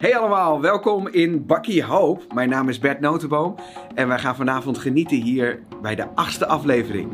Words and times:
Hey 0.00 0.16
allemaal, 0.16 0.60
welkom 0.60 1.08
in 1.08 1.46
Bakkie 1.46 1.84
Hoop. 1.84 2.32
Mijn 2.32 2.48
naam 2.48 2.68
is 2.68 2.78
Bert 2.78 3.00
Notenboom 3.00 3.54
en 3.94 4.08
wij 4.08 4.18
gaan 4.18 4.36
vanavond 4.36 4.78
genieten 4.78 5.22
hier 5.22 5.62
bij 5.82 5.94
de 5.94 6.06
achtste 6.14 6.46
aflevering. 6.46 7.12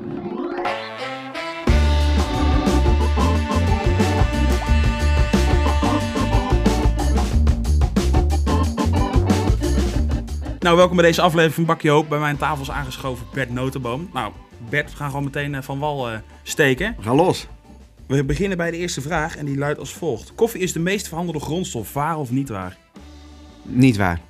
Nou, 10.58 10.76
welkom 10.76 10.96
bij 10.96 11.04
deze 11.04 11.22
aflevering 11.22 11.54
van 11.54 11.64
Bakje 11.64 11.90
Hoop. 11.90 12.08
Bij 12.08 12.18
mijn 12.18 12.36
tafel 12.36 12.62
is 12.62 12.70
aangeschoven 12.70 13.26
Bert 13.32 13.50
Notenboom. 13.50 14.10
Nou, 14.12 14.32
Bert, 14.68 14.90
we 14.90 14.96
gaan 14.96 15.08
gewoon 15.08 15.24
meteen 15.24 15.54
eh, 15.54 15.62
van 15.62 15.78
wal 15.78 16.10
eh, 16.10 16.18
steken. 16.42 16.94
We 16.96 17.02
gaan 17.02 17.16
los. 17.16 17.48
We 18.06 18.24
beginnen 18.24 18.56
bij 18.56 18.70
de 18.70 18.76
eerste 18.76 19.00
vraag 19.00 19.36
en 19.36 19.46
die 19.46 19.56
luidt 19.56 19.78
als 19.78 19.94
volgt. 19.94 20.34
Koffie 20.34 20.60
is 20.60 20.72
de 20.72 20.78
meest 20.78 21.08
verhandelde 21.08 21.40
grondstof, 21.40 21.92
waar 21.92 22.18
of 22.18 22.30
niet 22.30 22.48
waar? 22.48 22.76
Niet 23.62 23.96
waar, 23.96 24.20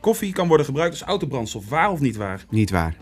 Koffie 0.00 0.32
kan 0.32 0.48
worden 0.48 0.66
gebruikt 0.66 0.92
als 0.92 1.02
autobrandstof, 1.02 1.68
waar 1.68 1.90
of 1.90 2.00
niet 2.00 2.16
waar? 2.16 2.44
niet 2.50 2.70
waar, 2.70 2.96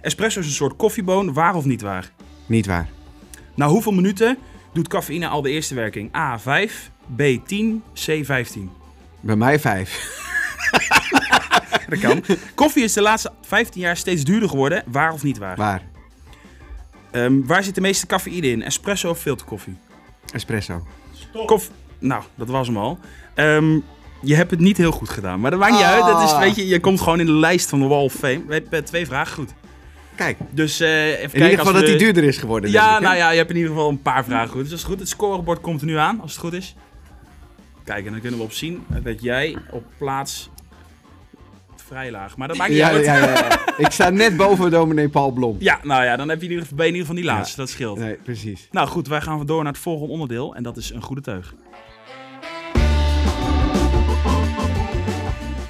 Espresso 0.00 0.40
is 0.40 0.46
een 0.46 0.52
soort 0.52 0.76
koffieboon, 0.76 1.32
waar 1.32 1.54
of 1.54 1.64
niet 1.64 1.80
waar? 1.80 2.10
niet 2.46 2.66
waar. 2.66 2.88
Na 3.54 3.68
hoeveel 3.68 3.92
minuten 3.92 4.38
doet 4.72 4.88
cafeïne 4.88 5.28
al 5.28 5.42
de 5.42 5.50
eerste 5.50 5.74
werking? 5.74 6.16
A 6.16 6.38
5, 6.38 6.90
B 7.16 7.22
10, 7.46 7.82
C 7.94 8.24
15. 8.24 8.70
Bij 9.20 9.36
mij 9.36 9.60
vijf. 9.60 10.20
Dat 11.88 11.98
kan. 11.98 12.24
Koffie 12.54 12.84
is 12.84 12.92
de 12.92 13.00
laatste 13.00 13.32
15 13.40 13.80
jaar 13.80 13.96
steeds 13.96 14.24
duurder 14.24 14.48
geworden, 14.48 14.84
waar 14.86 15.12
of 15.12 15.22
niet 15.22 15.38
waar? 15.38 15.56
Waar? 15.56 15.82
Ehm, 17.12 17.40
waar 17.46 17.64
zit 17.64 17.74
de 17.74 17.80
meeste 17.80 18.06
cafeïne 18.06 18.46
in? 18.50 18.62
Espresso 18.62 19.10
of 19.10 19.18
filterkoffie? 19.18 19.76
Espresso. 20.32 20.86
Koff... 21.46 21.70
Nou, 21.98 22.22
dat 22.34 22.48
was 22.48 22.66
hem 22.66 22.76
al. 22.76 22.98
Ehm, 23.34 23.78
je 24.22 24.34
hebt 24.34 24.50
het 24.50 24.60
niet 24.60 24.76
heel 24.76 24.90
goed 24.92 25.08
gedaan, 25.08 25.40
maar 25.40 25.50
dat 25.50 25.60
maakt 25.60 25.72
niet 25.72 25.82
uit. 25.82 26.04
Dat 26.04 26.22
is, 26.22 26.30
Ah. 26.30 26.38
weet 26.38 26.56
je, 26.56 26.66
je 26.66 26.80
komt 26.80 27.00
gewoon 27.00 27.20
in 27.20 27.26
de 27.26 27.32
lijst 27.32 27.68
van 27.68 27.80
de 27.80 27.86
Wall 27.86 28.02
of 28.02 28.12
Fame. 28.12 28.42
We 28.46 28.52
hebben 28.52 28.84
twee 28.84 29.06
vragen 29.06 29.34
goed. 29.34 29.54
Kijk, 30.14 30.36
Dus 30.50 30.80
eh, 30.80 31.06
even 31.06 31.12
in 31.22 31.28
kijken 31.28 31.40
ieder 31.50 31.58
geval 31.58 31.72
als 31.72 31.82
dat 31.82 31.90
de- 31.92 31.96
duurder 32.04 32.24
is 32.24 32.36
geworden. 32.38 32.70
Ja, 32.70 32.82
denk 32.82 32.92
ik, 32.92 32.98
hè? 33.02 33.04
nou 33.06 33.16
ja, 33.16 33.30
je 33.30 33.36
hebt 33.36 33.50
in 33.50 33.56
ieder 33.56 33.70
geval 33.70 33.88
een 33.88 34.02
paar 34.02 34.24
vragen 34.24 34.48
goed. 34.50 34.60
Dus 34.60 34.70
dat 34.70 34.78
is 34.78 34.84
goed. 34.84 34.98
Het 34.98 35.08
scorebord 35.08 35.60
komt 35.60 35.80
er 35.80 35.86
nu 35.86 35.96
aan, 35.96 36.20
als 36.20 36.30
het 36.32 36.40
goed 36.40 36.52
is. 36.52 36.74
Kijk, 37.84 38.06
en 38.06 38.12
dan 38.12 38.20
kunnen 38.20 38.38
we 38.38 38.44
op 38.44 38.52
zien 38.52 38.84
dat 39.02 39.22
jij 39.22 39.56
op 39.70 39.84
plaats 39.98 40.50
vrij 41.92 42.10
laag. 42.10 42.36
Maar 42.36 42.48
dat 42.48 42.56
maakt 42.56 42.70
niet 42.70 42.78
Ja, 42.78 42.88
uit. 42.90 43.04
ja, 43.04 43.16
ja, 43.16 43.30
ja. 43.32 43.58
Ik 43.84 43.90
sta 43.90 44.10
net 44.10 44.36
boven 44.36 44.70
dominee 44.70 45.08
Paul 45.08 45.30
Blom. 45.30 45.56
Ja, 45.58 45.78
nou 45.82 46.04
ja, 46.04 46.16
dan 46.16 46.28
heb 46.28 46.38
je 46.38 46.44
in 46.44 46.50
ieder 46.50 46.62
geval, 46.64 46.76
ben 46.78 46.86
je 46.86 46.92
in 46.92 46.98
ieder 46.98 47.14
geval 47.14 47.28
die 47.28 47.36
laatste. 47.38 47.56
Dat 47.56 47.68
scheelt. 47.68 47.98
Nee, 47.98 48.14
precies. 48.14 48.68
Nou 48.70 48.88
goed, 48.88 49.08
wij 49.08 49.20
gaan 49.20 49.46
door 49.46 49.62
naar 49.62 49.72
het 49.72 49.82
volgende 49.82 50.12
onderdeel. 50.12 50.54
En 50.54 50.62
dat 50.62 50.76
is 50.76 50.90
een 50.90 51.02
goede 51.02 51.20
teug. 51.22 51.54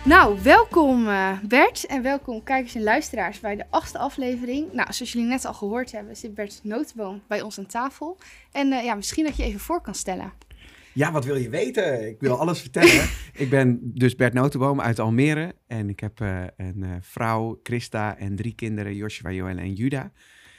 Nou, 0.04 0.38
welkom 0.42 1.08
eh, 1.08 1.28
Bert 1.42 1.86
en 1.86 2.02
welkom 2.02 2.42
kijkers 2.42 2.74
en 2.74 2.82
luisteraars 2.82 3.40
bij 3.40 3.56
de 3.56 3.64
achtste 3.70 3.98
aflevering. 3.98 4.72
Nou, 4.72 4.92
zoals 4.92 5.12
jullie 5.12 5.28
net 5.28 5.44
al 5.44 5.54
gehoord 5.54 5.92
hebben, 5.92 6.16
zit 6.16 6.34
Bert 6.34 6.60
Notenboom 6.62 7.22
bij 7.26 7.42
ons 7.42 7.58
aan 7.58 7.66
tafel. 7.66 8.16
En 8.52 8.72
eh, 8.72 8.84
ja, 8.84 8.94
misschien 8.94 9.24
dat 9.24 9.36
je 9.36 9.42
even 9.42 9.60
voor 9.60 9.80
kan 9.80 9.94
stellen. 9.94 10.32
Ja, 10.94 11.12
wat 11.12 11.24
wil 11.24 11.36
je 11.36 11.48
weten? 11.48 12.08
Ik 12.08 12.20
wil 12.20 12.38
alles 12.38 12.60
vertellen. 12.60 13.08
ik 13.32 13.50
ben 13.50 13.80
dus 13.94 14.14
Bert 14.14 14.32
Notenboom 14.32 14.80
uit 14.80 14.98
Almere. 14.98 15.54
En 15.66 15.88
ik 15.88 16.00
heb 16.00 16.20
eh, 16.20 16.44
een 16.56 16.82
eh, 16.82 16.90
vrouw, 17.00 17.60
Christa, 17.62 18.16
en 18.18 18.36
drie 18.36 18.54
kinderen, 18.54 18.94
Joshua, 18.94 19.30
Joelle 19.32 19.60
en 19.60 19.72
Juda. 19.72 20.12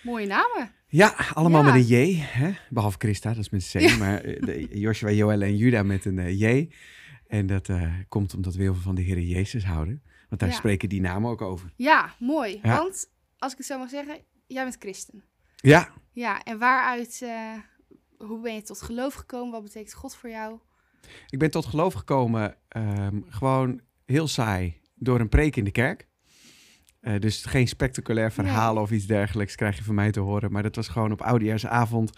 Mooie 0.04 0.28
namen. 0.28 0.72
Ja, 0.88 1.16
allemaal 1.34 1.66
Ja. 1.66 1.72
met 1.73 1.89
een 1.89 2.06
J. 2.08 2.16
Hè? 2.22 2.52
Behalve 2.70 2.98
Christa, 3.00 3.30
dat 3.34 3.38
is 3.38 3.50
met 3.50 3.72
een 3.73 3.88
C. 3.95 3.98
Maar 4.00 4.22
de, 4.22 4.67
Joshua, 4.80 5.11
Joelle 5.11 5.45
en 5.45 5.58
Juda 5.58 5.84
met 5.84 6.06
een 6.06 6.38
J. 6.38 6.70
En 7.28 7.48
dat 7.48 7.70
komt 8.08 8.36
omdat 8.36 8.56
we 8.56 8.61
heel 8.61 8.73
veel 8.73 8.84
van 8.84 8.95
de 8.95 9.02
Heer 9.02 9.20
Jezus 9.20 9.66
houden. 9.66 10.04
Want 10.30 10.42
daar 10.42 10.50
Ja. 10.50 10.56
spreken 10.56 10.89
die 10.89 11.02
namen 11.02 11.30
ook 11.30 11.42
over. 11.42 11.73
Ja, 11.76 12.14
mooi. 12.20 12.59
Want, 12.64 13.09
als 13.38 13.52
ik 13.52 13.58
het 13.58 13.67
zo 13.67 13.78
mag 13.78 13.89
zeggen, 13.89 14.17
jij 14.48 14.64
bent 14.64 14.76
christen. 14.80 15.23
Ja, 15.56 15.89
Ja, 16.11 16.43
en 16.43 16.58
waaruit, 16.60 17.26
hoe 18.26 18.42
ben 18.42 18.54
je 18.54 18.61
tot 18.61 18.82
geloof 18.82 19.14
gekomen? 19.14 19.52
Wat 19.52 19.64
betekent 19.64 19.94
God 19.94 20.16
voor 20.16 20.30
jou? 20.30 20.60
ik 21.30 21.39
ben 21.39 21.52
tot 21.52 21.66
geloof 21.66 21.94
gekomen 21.94 22.56
ehm, 22.67 23.22
gewoon 23.28 23.82
heel 24.06 24.28
saai 24.28 24.82
door 24.95 25.20
een 25.20 25.30
preek 25.30 25.56
in 25.56 25.64
de 25.64 25.72
kerk. 25.72 26.08
Eh, 27.00 27.20
dus 27.20 27.45
geen 27.45 27.67
spectaculair 27.67 28.32
verhaal 28.32 28.78
of 28.78 28.92
iets 28.92 29.06
dergelijks 29.06 29.56
krijg 29.56 29.78
je 29.78 29.84
van 29.84 29.95
mij 29.95 30.11
te 30.11 30.20
horen. 30.20 30.52
Maar 30.52 30.64
dat 30.64 30.76
was 30.76 30.88
gewoon 30.88 31.11
op 31.11 31.22
oudejaarsavond. 31.22 32.11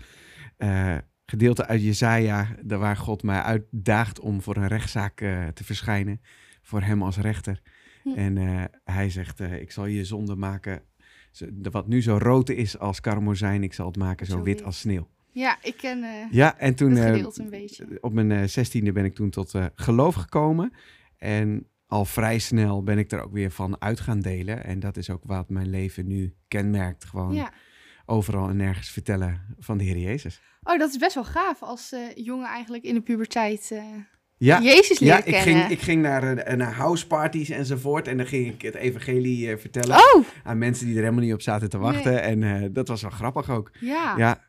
eh 0.58 0.98
gedeelte 1.28 1.66
uit 1.66 1.84
Jezaja, 1.84 2.56
daar 2.64 2.80
waar 2.80 2.98
God 2.98 3.24
mij 3.24 3.42
uitdaagt 3.42 4.20
om 4.20 4.42
voor 4.42 4.58
een 4.58 4.68
rechtszaak 4.68 5.22
eh, 5.22 5.48
te 5.48 5.64
verschijnen. 5.64 6.22
Voor 6.62 6.82
hem 6.82 7.04
als 7.04 7.18
rechter. 7.18 7.62
Hm. 8.04 8.10
En 8.10 8.38
hij 8.84 9.10
zegt, 9.10 9.40
ik 9.40 9.72
zal 9.72 9.86
je 9.86 10.06
zonde 10.06 10.36
maken. 10.36 10.84
Wat 11.62 11.88
nu 11.88 12.02
zo 12.02 12.18
rood 12.18 12.50
is 12.50 12.80
als 12.80 13.02
karmozijn, 13.02 13.64
ik 13.64 13.74
zal 13.74 13.86
het 13.86 13.98
maken 13.98 14.26
zo, 14.26 14.42
wit. 14.42 14.64
als 14.64 14.80
sneeuw. 14.80 15.08
Ja, 15.35 15.57
ik 15.62 15.78
ken 15.78 16.03
eh 16.03 16.31
Ja, 16.31 16.57
en 16.57 16.75
toen... 16.75 16.91
het 16.96 17.16
eh, 17.38 17.46
een 17.46 17.50
beetje. 17.50 17.97
op 18.01 18.13
mijn 18.13 18.31
eh, 18.31 18.44
zestiende 18.44 18.91
ben 18.91 19.06
ik 19.06 19.16
toen 19.16 19.29
tot 19.29 19.53
geloof 19.75 20.16
gekomen. 20.16 20.73
En 21.18 21.68
al 21.88 22.06
vrij 22.06 22.40
snel 22.40 22.84
ben 22.84 22.97
ik 22.97 23.12
er 23.12 23.23
ook 23.23 23.31
weer 23.34 23.51
van 23.51 23.81
uit 23.81 24.00
gaan 24.00 24.19
delen. 24.22 24.63
En 24.63 24.79
dat 24.79 24.97
is 24.97 25.09
ook 25.09 25.22
wat 25.25 25.50
mijn 25.50 25.69
leven 25.69 26.07
nu 26.07 26.35
kenmerkt. 26.47 27.06
Gewoon 27.06 27.34
Ja. 27.34 27.51
overal 28.06 28.50
en 28.50 28.56
nergens 28.57 28.90
vertellen 28.90 29.56
van 29.59 29.78
de 29.78 29.84
Heer 29.84 29.97
Jezus. 29.97 30.41
Oh, 30.63 30.79
dat 30.79 30.90
is 30.90 30.97
best 30.97 31.16
wel 31.16 31.24
gaaf 31.24 31.62
als 31.63 31.95
jongen 32.16 32.47
eigenlijk 32.47 32.84
in 32.84 32.94
de 32.94 33.01
puberteit 33.01 33.72
Ja, 34.38 34.62
Jezus 34.62 35.00
leren 35.00 35.18
ja 35.18 35.24
ik, 35.25 35.34
kennen. 35.34 35.62
ging, 35.62 35.72
ik 35.72 35.81
ging 35.81 36.01
naar, 36.01 36.57
naar 36.57 36.74
houseparties 36.74 37.50
enzovoort. 37.50 38.07
En 38.07 38.18
dan 38.18 38.25
ging 38.25 38.53
ik 38.53 38.62
het 38.62 38.75
evangelie 38.75 39.57
vertellen 39.57 39.95
Oh, 40.16 40.25
aan 40.44 40.57
mensen 40.57 40.85
die 40.85 40.95
er 40.95 41.01
helemaal 41.01 41.24
niet 41.24 41.34
op 41.34 41.41
zaten 41.41 41.69
te 41.69 41.78
wachten. 41.78 42.22
En 42.22 42.74
dat 42.74 42.88
was 42.88 43.01
wel 43.01 43.12
grappig 43.12 43.50
ook. 43.50 43.72
ja. 43.79 44.13
Ja, 44.18 44.44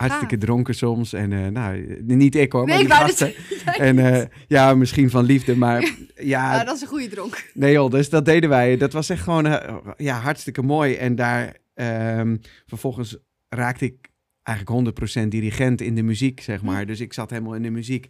hartstikke 0.00 0.38
dronken 0.38 0.74
soms. 0.74 1.12
En 1.12 1.32
eh, 1.32 1.46
nou, 1.46 2.02
niet 2.02 2.34
ik 2.34 2.52
hoor, 2.52 2.66
maar 2.66 2.76
Nee, 2.76 2.86
die 2.86 2.94
ik 2.94 3.00
gasten. 3.00 3.32
En 3.64 3.98
eh, 3.98 4.26
ja, 4.46 4.74
misschien 4.74 5.10
van 5.10 5.24
liefde, 5.24 5.56
maar 5.56 5.94
ja, 6.34 6.58
Ah, 6.60 6.66
dat 6.66 6.76
is 6.76 6.82
een 6.82 6.88
goede 6.88 7.08
dronk. 7.08 7.50
Nee 7.54 7.72
joh, 7.72 7.90
dus 7.90 8.08
dat 8.08 8.24
deden 8.24 8.48
wij. 8.48 8.76
Dat 8.76 8.92
was 8.92 9.10
echt 9.10 9.22
gewoon 9.22 9.46
eh, 9.46 9.76
ja, 9.96 10.18
hartstikke 10.18 10.62
mooi. 10.62 10.94
En 10.94 11.14
daar 11.14 11.56
ehm, 11.74 12.36
vervolgens 12.66 13.18
raakte 13.48 13.84
ik 13.84 14.08
eigenlijk 14.42 14.98
100% 15.22 15.28
dirigent 15.28 15.80
in 15.80 15.94
de 15.94 16.02
muziek, 16.02 16.40
zeg 16.40 16.62
maar. 16.62 16.86
Dus 16.86 17.00
ik 17.00 17.12
zat 17.12 17.30
helemaal 17.30 17.54
in 17.54 17.62
de 17.62 17.70
muziek. 17.70 18.08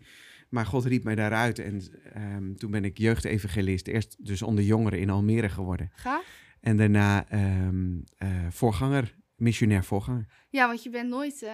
Maar 0.49 0.67
God 0.67 0.85
riep 0.85 1.05
mij 1.05 1.15
daaruit. 1.15 1.59
En 1.59 1.83
ehm, 2.13 2.55
toen 2.55 2.71
ben 2.71 2.85
ik 2.85 2.99
jeugdevangelist. 2.99 3.87
Eerst 3.87 4.17
dus 4.19 4.43
onder 4.43 4.65
jongeren 4.65 4.99
in 4.99 5.11
Almere 5.11 5.49
geworden. 5.49 5.91
Gaaf. 5.95 6.25
En 6.61 6.77
daarna 6.77 7.29
ehm, 7.29 7.99
eh, 8.17 8.29
voorganger, 8.51 9.15
missionair 9.41 9.85
voorganger. 9.85 10.27
Ja, 10.49 10.67
want 10.67 10.83
je 10.83 10.91
bent 10.91 11.09
nooit 11.09 11.43
eh, 11.43 11.53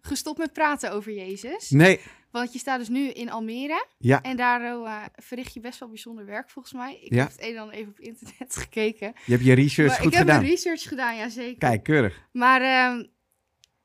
gestopt 0.00 0.38
met 0.38 0.52
praten 0.52 0.92
over 0.92 1.12
Jezus. 1.12 1.70
Nee, 1.70 2.00
Want 2.30 2.52
je 2.52 2.58
staat 2.58 2.78
dus 2.78 2.88
nu 2.88 3.08
in 3.08 3.30
Almere. 3.30 3.86
ja. 3.98 4.22
En 4.22 4.36
daar 4.36 4.62
eh, 4.84 5.02
verricht 5.14 5.54
je 5.54 5.60
best 5.60 5.78
wel 5.78 5.88
bijzonder 5.88 6.26
werk 6.26 6.50
volgens 6.50 6.74
mij. 6.74 6.98
Ik 7.00 7.12
Ja. 7.14 7.18
heb 7.22 7.32
het 7.32 7.42
een 7.42 7.54
en 7.54 7.60
ander 7.60 7.74
even 7.76 7.90
op 7.90 7.98
internet 8.00 8.56
gekeken. 8.64 9.12
Je 9.26 9.32
hebt 9.32 9.44
je 9.44 9.52
research 9.52 9.88
maar 9.90 9.96
goed 9.98 10.06
ik 10.06 10.12
heb 10.12 10.20
gedaan. 10.26 10.40
mijn 10.40 10.50
research 10.50 10.82
gedaan, 10.82 11.16
ja 11.16 11.28
zeker. 11.28 11.58
Kijk, 11.58 11.82
keurig. 11.82 12.22
Maar 12.32 12.60
ehm, 12.60 13.04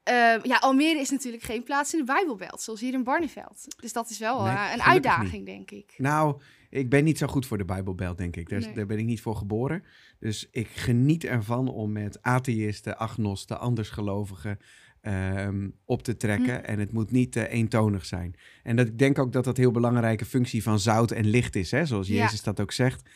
ehm, 0.04 0.40
ja, 0.48 0.58
Almere 0.58 1.00
is 1.00 1.10
natuurlijk 1.10 1.44
geen 1.44 1.64
plaats 1.64 1.94
in 1.94 2.00
de 2.00 2.06
Bijbelbelt, 2.06 2.62
zoals 2.62 2.80
hier 2.80 2.94
in 2.94 3.04
Barneveld. 3.04 3.66
Dus 3.82 3.94
dat 3.94 4.10
is 4.10 4.18
wel 4.20 4.44
Nee, 4.44 4.54
eh, 4.56 4.70
een 4.74 4.82
uitdaging, 4.82 5.46
denk 5.46 5.72
ik. 5.72 5.94
Nou, 5.98 6.42
ik 6.70 6.90
ben 6.90 7.04
niet 7.04 7.18
zo 7.18 7.28
goed 7.28 7.46
voor 7.46 7.58
de 7.58 7.66
Bijbelbelt, 7.66 8.18
denk 8.18 8.36
ik. 8.36 8.50
Daar, 8.50 8.60
Nee. 8.60 8.74
daar 8.74 8.86
ben 8.86 8.98
ik 8.98 9.06
niet 9.06 9.22
voor 9.22 9.36
geboren. 9.36 9.84
Dus 10.20 10.48
ik 10.52 10.68
geniet 10.68 11.24
ervan 11.24 11.68
om 11.68 11.92
met 11.92 12.22
atheïsten, 12.22 12.98
agnosten, 12.98 13.60
andersgelovigen 13.60 14.58
ehm, 15.02 15.70
op 15.86 16.04
te 16.04 16.18
trekken. 16.18 16.56
Hm. 16.60 16.64
En 16.66 16.80
het 16.80 16.92
moet 16.92 17.12
niet 17.12 17.36
eh, 17.36 17.54
eentonig 17.54 18.06
zijn. 18.06 18.36
En 18.64 18.76
dat, 18.76 18.88
ik 18.88 18.98
denk 18.98 19.20
ook 19.20 19.32
dat 19.34 19.44
dat 19.44 19.58
een 19.58 19.64
heel 19.64 19.72
belangrijke 19.72 20.26
functie 20.26 20.64
van 20.64 20.80
zout 20.80 21.12
en 21.12 21.26
licht 21.26 21.56
is. 21.56 21.72
Hè? 21.72 21.86
Zoals 21.86 22.08
Ja. 22.08 22.24
Jezus 22.24 22.44
dat 22.44 22.60
ook 22.60 22.72
zegt. 22.72 23.10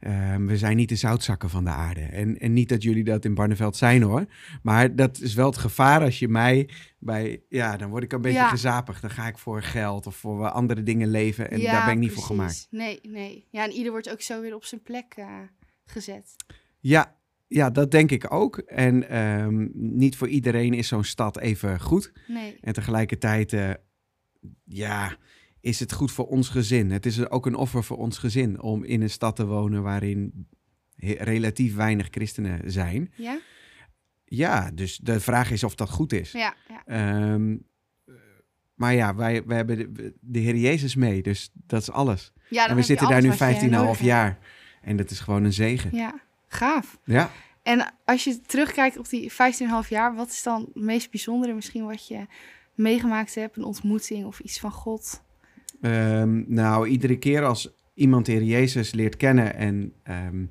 Ehm, 0.00 0.46
we 0.46 0.56
zijn 0.56 0.76
niet 0.76 0.88
de 0.88 0.96
zoutzakken 0.96 1.50
van 1.50 1.64
de 1.64 1.70
aarde. 1.70 2.00
En, 2.00 2.38
en 2.38 2.52
niet 2.52 2.68
dat 2.68 2.82
jullie 2.82 3.04
dat 3.04 3.24
in 3.24 3.34
Barneveld 3.34 3.76
zijn 3.76 4.02
hoor. 4.02 4.24
Maar 4.62 4.96
dat 4.96 5.20
is 5.20 5.34
wel 5.34 5.46
het 5.46 5.56
gevaar 5.58 6.00
als 6.00 6.18
je 6.18 6.28
mij 6.28 6.68
bij... 6.98 7.42
Ja, 7.48 7.76
dan 7.76 7.90
word 7.90 8.02
ik 8.02 8.12
een 8.12 8.20
beetje 8.20 8.38
Ja. 8.38 8.48
gezapig. 8.48 9.00
Dan 9.00 9.10
ga 9.10 9.26
ik 9.26 9.38
voor 9.38 9.62
geld 9.62 10.06
of 10.06 10.16
voor 10.16 10.48
andere 10.48 10.82
dingen 10.82 11.08
leven. 11.08 11.50
En 11.50 11.60
Ja, 11.60 11.72
daar 11.72 11.84
ben 11.84 11.94
ik 11.94 12.00
niet 12.00 12.12
voor 12.12 12.22
gemaakt. 12.22 12.66
Nee, 12.70 12.98
nee. 13.02 13.46
Ja, 13.50 13.64
en 13.64 13.70
ieder 13.72 13.90
wordt 13.92 14.10
ook 14.10 14.20
zo 14.20 14.40
weer 14.40 14.54
op 14.54 14.64
zijn 14.64 14.82
plek 14.82 15.14
eh, 15.16 15.26
gezet. 15.84 16.34
Ja, 16.80 17.16
ja, 17.48 17.70
dat 17.70 17.90
denk 17.90 18.10
ik 18.10 18.32
ook. 18.32 18.58
En 18.58 19.08
ehm, 19.08 19.66
niet 19.72 20.16
voor 20.16 20.28
iedereen 20.28 20.74
is 20.74 20.88
zo'n 20.88 21.04
stad 21.04 21.38
even 21.38 21.80
goed. 21.80 22.12
Nee. 22.26 22.56
En 22.60 22.72
tegelijkertijd, 22.72 23.52
eh, 23.52 23.70
ja, 24.64 25.16
is 25.66 25.80
het 25.80 25.92
goed 25.92 26.12
voor 26.12 26.26
ons 26.26 26.48
gezin. 26.48 26.90
Het 26.90 27.06
is 27.06 27.28
ook 27.30 27.46
een 27.46 27.54
offer 27.54 27.84
voor 27.84 27.96
ons 27.96 28.18
gezin 28.18 28.60
om 28.60 28.84
in 28.84 29.02
een 29.02 29.10
stad 29.10 29.36
te 29.36 29.46
wonen 29.46 29.82
waarin 29.82 30.48
relatief 31.18 31.74
weinig 31.74 32.08
christenen 32.10 32.70
zijn. 32.70 33.12
maar 38.74 38.94
ja, 38.94 39.14
wij, 39.14 39.44
wij 39.44 39.56
hebben 39.56 39.94
de, 39.94 40.14
de 40.20 40.38
Heer 40.38 40.56
Jezus 40.56 40.94
mee, 40.94 41.22
dus 41.22 41.50
dat 41.52 41.80
is 41.80 41.90
alles. 41.90 42.32
Ja, 42.48 42.68
en 42.68 42.76
we 42.76 42.82
zitten 42.82 43.08
daar 43.08 43.22
nu 43.22 43.28
alles 43.28 43.38
wat 43.38 43.60
je 43.60 43.66
15,5 43.66 43.70
nodig 43.70 43.88
hebt. 43.88 44.00
jaar. 44.00 44.38
En 44.82 44.96
dat 44.96 45.10
is 45.10 45.20
gewoon 45.20 45.44
een 45.44 45.52
zegen. 45.52 45.96
Ja, 45.96 46.20
gaaf. 46.46 46.98
Ja. 47.04 47.30
En 47.62 47.94
als 48.04 48.24
je 48.24 48.40
terugkijkt 48.40 48.98
op 48.98 49.08
die 49.08 49.32
15,5 49.32 49.88
jaar, 49.88 50.14
wat 50.14 50.28
is 50.28 50.42
dan 50.42 50.60
het 50.74 50.82
meest 50.82 51.10
bijzondere 51.10 51.54
misschien 51.54 51.84
wat 51.84 52.08
je 52.08 52.26
meegemaakt 52.74 53.34
hebt? 53.34 53.56
Een 53.56 53.64
ontmoeting 53.64 54.26
of 54.26 54.40
iets 54.40 54.60
van 54.60 54.72
God? 54.72 55.24
Ehm, 55.80 56.42
nou, 56.46 56.88
iedere 56.88 57.18
keer 57.18 57.44
als 57.44 57.74
iemand 57.94 58.26
de 58.26 58.32
Heer 58.32 58.42
Jezus 58.42 58.92
leert 58.92 59.16
kennen 59.16 59.54
en 59.54 59.92
ehm, 60.02 60.44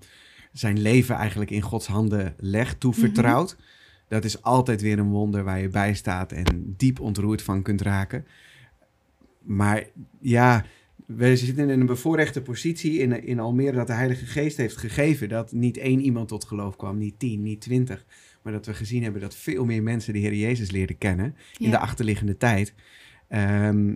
zijn 0.51 0.81
leven 0.81 1.15
eigenlijk 1.15 1.51
in 1.51 1.61
Gods 1.61 1.87
handen 1.87 2.33
legt, 2.37 2.79
toevertrouwt, 2.79 3.57
dat 4.07 4.23
is 4.23 4.41
altijd 4.41 4.81
weer 4.81 4.99
een 4.99 5.09
wonder 5.09 5.43
waar 5.43 5.61
je 5.61 5.69
bij 5.69 5.93
staat 5.93 6.31
en 6.31 6.73
diep 6.77 6.99
ontroerd 6.99 7.41
van 7.41 7.61
kunt 7.61 7.81
raken. 7.81 8.25
Maar 9.41 9.83
ja, 10.19 10.65
we 11.05 11.37
zitten 11.37 11.69
in 11.69 11.79
een 11.79 11.85
bevoorrechte 11.85 12.41
positie 12.41 12.97
in, 12.97 13.23
in 13.23 13.39
Almere 13.39 13.75
dat 13.75 13.87
de 13.87 13.93
Heilige 13.93 14.25
Geest 14.25 14.57
heeft 14.57 14.77
gegeven 14.77 15.29
dat 15.29 15.51
niet 15.51 15.77
één 15.77 15.99
iemand 15.99 16.27
tot 16.27 16.45
geloof 16.45 16.75
kwam, 16.75 16.97
niet 16.97 17.19
tien, 17.19 17.43
niet 17.43 17.61
twintig, 17.61 18.05
maar 18.41 18.53
dat 18.53 18.65
we 18.65 18.73
gezien 18.73 19.03
hebben 19.03 19.21
dat 19.21 19.35
veel 19.35 19.65
meer 19.65 19.83
mensen 19.83 20.13
de 20.13 20.19
Heer 20.19 20.35
Jezus 20.35 20.71
leerden 20.71 20.97
kennen 20.97 21.35
in 21.57 21.69
de 21.69 21.79
achterliggende 21.79 22.37
tijd. 22.37 22.73
Ehm, 23.27 23.89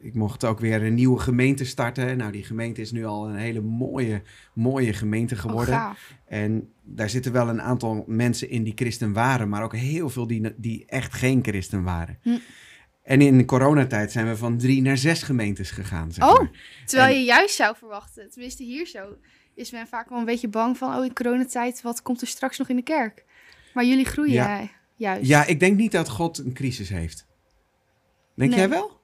ik 0.00 0.14
mocht 0.14 0.44
ook 0.44 0.60
weer 0.60 0.82
een 0.82 0.94
nieuwe 0.94 1.18
gemeente 1.18 1.64
starten. 1.64 2.16
Nou, 2.16 2.32
die 2.32 2.44
gemeente 2.44 2.80
is 2.80 2.92
nu 2.92 3.04
al 3.04 3.28
een 3.28 3.36
hele 3.36 3.60
mooie, 3.60 4.22
mooie 4.54 4.92
gemeente 4.92 5.34
Oh, 5.34 5.40
geworden. 5.40 5.96
en 6.26 6.68
daar 6.82 7.10
zitten 7.10 7.32
wel 7.32 7.48
een 7.48 7.62
aantal 7.62 8.04
mensen 8.06 8.50
in 8.50 8.62
die 8.62 8.72
christen 8.76 9.12
waren, 9.12 9.48
maar 9.48 9.62
ook 9.62 9.76
heel 9.76 10.08
veel 10.10 10.26
die, 10.26 10.54
die 10.56 10.84
echt 10.86 11.14
geen 11.14 11.42
christen 11.42 11.82
waren. 11.82 12.18
Hm. 12.22 12.36
En 13.02 13.20
in 13.20 13.38
de 13.38 13.44
coronatijd 13.44 14.12
zijn 14.12 14.26
we 14.26 14.36
van 14.36 14.58
drie 14.58 14.82
naar 14.82 14.96
zes 14.98 15.22
gemeentes 15.22 15.70
gegaan. 15.70 16.12
Zeg 16.12 16.24
Oh. 16.28 16.38
maar. 16.38 16.50
Terwijl 16.84 17.12
En- 17.12 17.18
je 17.18 17.24
juist 17.24 17.54
zou 17.54 17.76
verwachten, 17.76 18.30
tenminste 18.30 18.62
hier 18.64 18.86
zo, 18.86 19.16
is 19.54 19.70
men 19.70 19.86
vaak 19.86 20.08
wel 20.08 20.18
een 20.18 20.24
beetje 20.24 20.48
bang 20.48 20.76
van, 20.78 20.96
oh 20.98 21.04
in 21.04 21.12
coronatijd, 21.14 21.82
wat 21.82 22.02
komt 22.02 22.20
er 22.20 22.26
straks 22.26 22.58
nog 22.58 22.68
in 22.68 22.76
de 22.76 22.82
kerk? 22.82 23.24
Maar 23.74 23.84
jullie 23.84 24.04
groeien 24.04 24.32
Ja. 24.32 24.60
eh, 24.60 24.68
juist. 24.96 25.26
Ja, 25.28 25.44
ik 25.46 25.60
denk 25.60 25.76
niet 25.76 25.92
dat 25.92 26.08
God 26.08 26.38
een 26.38 26.52
crisis 26.52 26.88
heeft. 26.88 27.26
Denk 28.40 28.50
Nee. 28.50 28.60
jij 28.60 28.68
wel? 28.68 29.00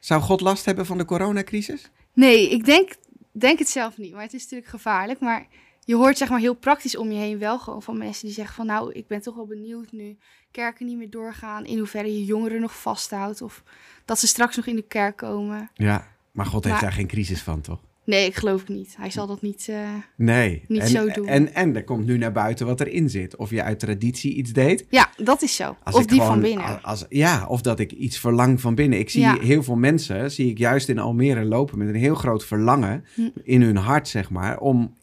Zou 0.00 0.22
God 0.22 0.40
last 0.40 0.64
hebben 0.64 0.86
van 0.86 0.98
de 0.98 1.04
coronacrisis? 1.04 1.90
Nee, 2.12 2.50
ik 2.50 2.64
denk, 2.64 2.94
denk 3.32 3.58
het 3.58 3.68
zelf 3.68 3.98
niet, 3.98 4.12
maar 4.12 4.22
het 4.22 4.32
is 4.34 4.42
natuurlijk 4.42 4.70
gevaarlijk. 4.70 5.20
Maar 5.20 5.46
je 5.84 5.94
hoort 5.94 6.18
zeg 6.18 6.28
maar 6.28 6.38
heel 6.40 6.54
praktisch 6.54 6.96
om 6.96 7.10
je 7.12 7.18
heen 7.18 7.38
wel 7.38 7.58
gewoon 7.58 7.82
van 7.82 7.98
mensen 7.98 8.26
die 8.26 8.34
zeggen 8.34 8.54
van, 8.54 8.66
nou, 8.66 8.92
ik 8.92 9.06
ben 9.06 9.20
toch 9.20 9.34
wel 9.34 9.46
benieuwd 9.46 9.92
nu 9.92 10.18
kerken 10.50 10.86
niet 10.86 10.96
meer 10.96 11.10
doorgaan, 11.10 11.64
in 11.66 11.78
hoeverre 11.78 12.12
je 12.12 12.24
jongeren 12.24 12.60
nog 12.60 12.80
vasthoudt 12.80 13.42
of 13.42 13.62
dat 14.04 14.18
ze 14.18 14.26
straks 14.26 14.56
nog 14.56 14.66
in 14.66 14.76
de 14.76 14.82
kerk 14.86 15.16
komen. 15.16 15.70
Ja, 15.74 16.08
maar 16.32 16.46
God 16.46 16.64
heeft 16.64 16.74
Maar- 16.76 16.84
daar 16.84 16.92
geen 16.92 17.06
crisis 17.06 17.42
van, 17.42 17.60
toch? 17.60 17.80
Nee, 18.08 18.26
ik 18.26 18.34
geloof 18.34 18.60
het 18.60 18.68
niet. 18.68 18.94
Hij 18.98 19.10
zal 19.10 19.26
dat 19.26 19.42
niet. 19.42 19.66
eh, 19.70 19.76
Nee. 20.16 20.62
Niet 20.68 20.80
en, 20.80 20.88
zo 20.88 21.08
doen. 21.10 21.26
En, 21.26 21.54
en 21.54 21.76
er 21.76 21.84
komt 21.84 22.06
nu 22.06 22.18
naar 22.18 22.32
buiten 22.32 22.66
wat 22.66 22.80
erin 22.80 23.10
zit. 23.10 23.36
Of 23.36 23.50
je 23.50 23.62
uit 23.62 23.78
traditie 23.80 24.34
iets 24.34 24.52
deed. 24.52 24.86
Ja, 24.90 25.10
dat 25.16 25.42
is 25.42 25.56
zo. 25.56 25.76
Als 25.82 25.94
of 25.94 26.06
die 26.06 26.18
gewoon- 26.20 26.32
van 26.32 26.40
binnen. 26.42 26.82
Als, 26.82 27.04
ja, 27.08 27.46
of 27.46 27.60
dat 27.62 27.78
ik 27.78 27.92
iets 27.92 28.18
verlang 28.18 28.60
van 28.60 28.74
binnen. 28.74 28.98
Ik 28.98 29.10
zie 29.10 29.20
Ja. 29.20 29.38
heel 29.40 29.62
veel 29.62 29.76
mensen, 29.76 30.30
zie 30.30 30.50
ik 30.50 30.58
juist 30.58 30.88
in 30.88 30.98
Almere 30.98 31.44
lopen 31.44 31.78
met 31.78 31.88
een 31.88 31.94
heel 31.94 32.14
groot 32.14 32.44
verlangen 32.44 33.04
Hm. 33.14 33.22
in 33.42 33.62
hun 33.62 33.76
hart, 33.76 34.08
zeg 34.08 34.30
maar, 34.30 34.58
om 34.58 34.94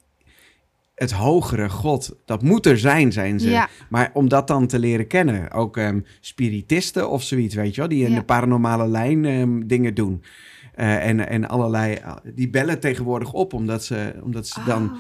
het 0.96 1.12
hogere 1.12 1.70
God, 1.70 2.16
dat 2.26 2.42
moet 2.42 2.66
er 2.66 2.78
zijn, 2.78 3.12
zijn 3.12 3.40
ze. 3.40 3.50
Ja, 3.50 3.70
Maar 3.90 4.10
om 4.14 4.30
dat 4.30 4.48
dan 4.48 4.68
te 4.68 4.80
leren 4.80 5.08
kennen, 5.08 5.52
ook 5.52 5.78
ehm, 5.78 6.00
spiritisten 6.20 7.10
of 7.10 7.24
zoiets, 7.24 7.56
weet 7.56 7.76
je 7.76 7.82
wel, 7.82 7.90
die 7.90 8.04
in 8.06 8.12
Ja. 8.12 8.20
de 8.20 8.24
paranormale 8.26 8.88
lijn 8.88 9.26
ehm, 9.26 9.62
dingen 9.68 9.94
doen. 9.94 10.24
Eh, 10.76 11.08
en, 11.08 11.28
en 11.28 11.48
allerlei, 11.48 11.98
ah, 12.04 12.18
die 12.24 12.50
bellen 12.50 12.80
tegenwoordig 12.80 13.34
op, 13.34 13.54
omdat 13.54 13.84
ze, 13.84 14.14
omdat 14.24 14.48
ze 14.48 14.64
dan 14.64 14.98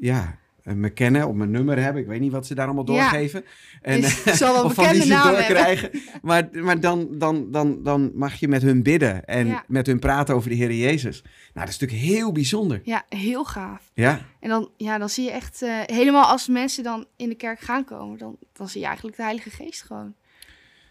ja, 0.00 0.38
eh, 0.62 0.74
me 0.74 0.90
kennen, 0.90 1.28
op 1.28 1.34
mijn 1.34 1.50
nummer 1.50 1.82
hebben. 1.82 2.02
Ik 2.02 2.08
weet 2.08 2.20
niet 2.20 2.32
wat 2.32 2.46
ze 2.46 2.54
daar 2.54 2.66
allemaal 2.66 2.94
Ja. 2.94 3.10
doorgeven. 3.10 3.44
En, 3.82 4.00
Dus 4.00 4.24
het 4.24 4.34
zal 4.36 4.52
wel 4.52 4.64
of 4.64 4.74
van 4.74 4.94
ze 4.94 5.06
namen 5.08 5.32
doorkrijgen. 5.32 5.90
Maar, 6.22 6.48
maar 6.52 6.80
dan, 6.80 7.08
dan, 7.10 7.50
dan, 7.50 7.82
dan 7.82 8.10
mag 8.14 8.34
je 8.34 8.48
met 8.48 8.62
hun 8.62 8.82
bidden 8.82 9.24
en 9.24 9.46
Ja. 9.46 9.64
met 9.68 9.86
hun 9.86 9.98
praten 9.98 10.34
over 10.34 10.50
de 10.50 10.56
Heer 10.56 10.72
Jezus. 10.72 11.22
Nou, 11.22 11.66
dat 11.66 11.68
is 11.68 11.78
natuurlijk 11.78 12.08
heel 12.08 12.32
bijzonder. 12.32 12.80
ja, 12.84 13.04
heel 13.08 13.44
gaaf. 13.44 13.90
Ja, 13.94 14.20
En 14.40 14.48
dan, 14.48 14.70
ja, 14.76 14.98
dan 14.98 15.08
zie 15.08 15.24
je 15.24 15.30
echt, 15.30 15.62
eh, 15.62 15.70
helemaal 15.86 16.24
als 16.24 16.48
mensen 16.48 16.82
dan 16.84 17.06
in 17.16 17.28
de 17.28 17.34
kerk 17.34 17.60
gaan 17.60 17.84
komen, 17.84 18.18
dan, 18.18 18.36
dan 18.52 18.68
zie 18.68 18.80
je 18.80 18.86
eigenlijk 18.86 19.16
de 19.16 19.22
Heilige 19.22 19.50
Geest 19.50 19.82
gewoon 19.82 20.14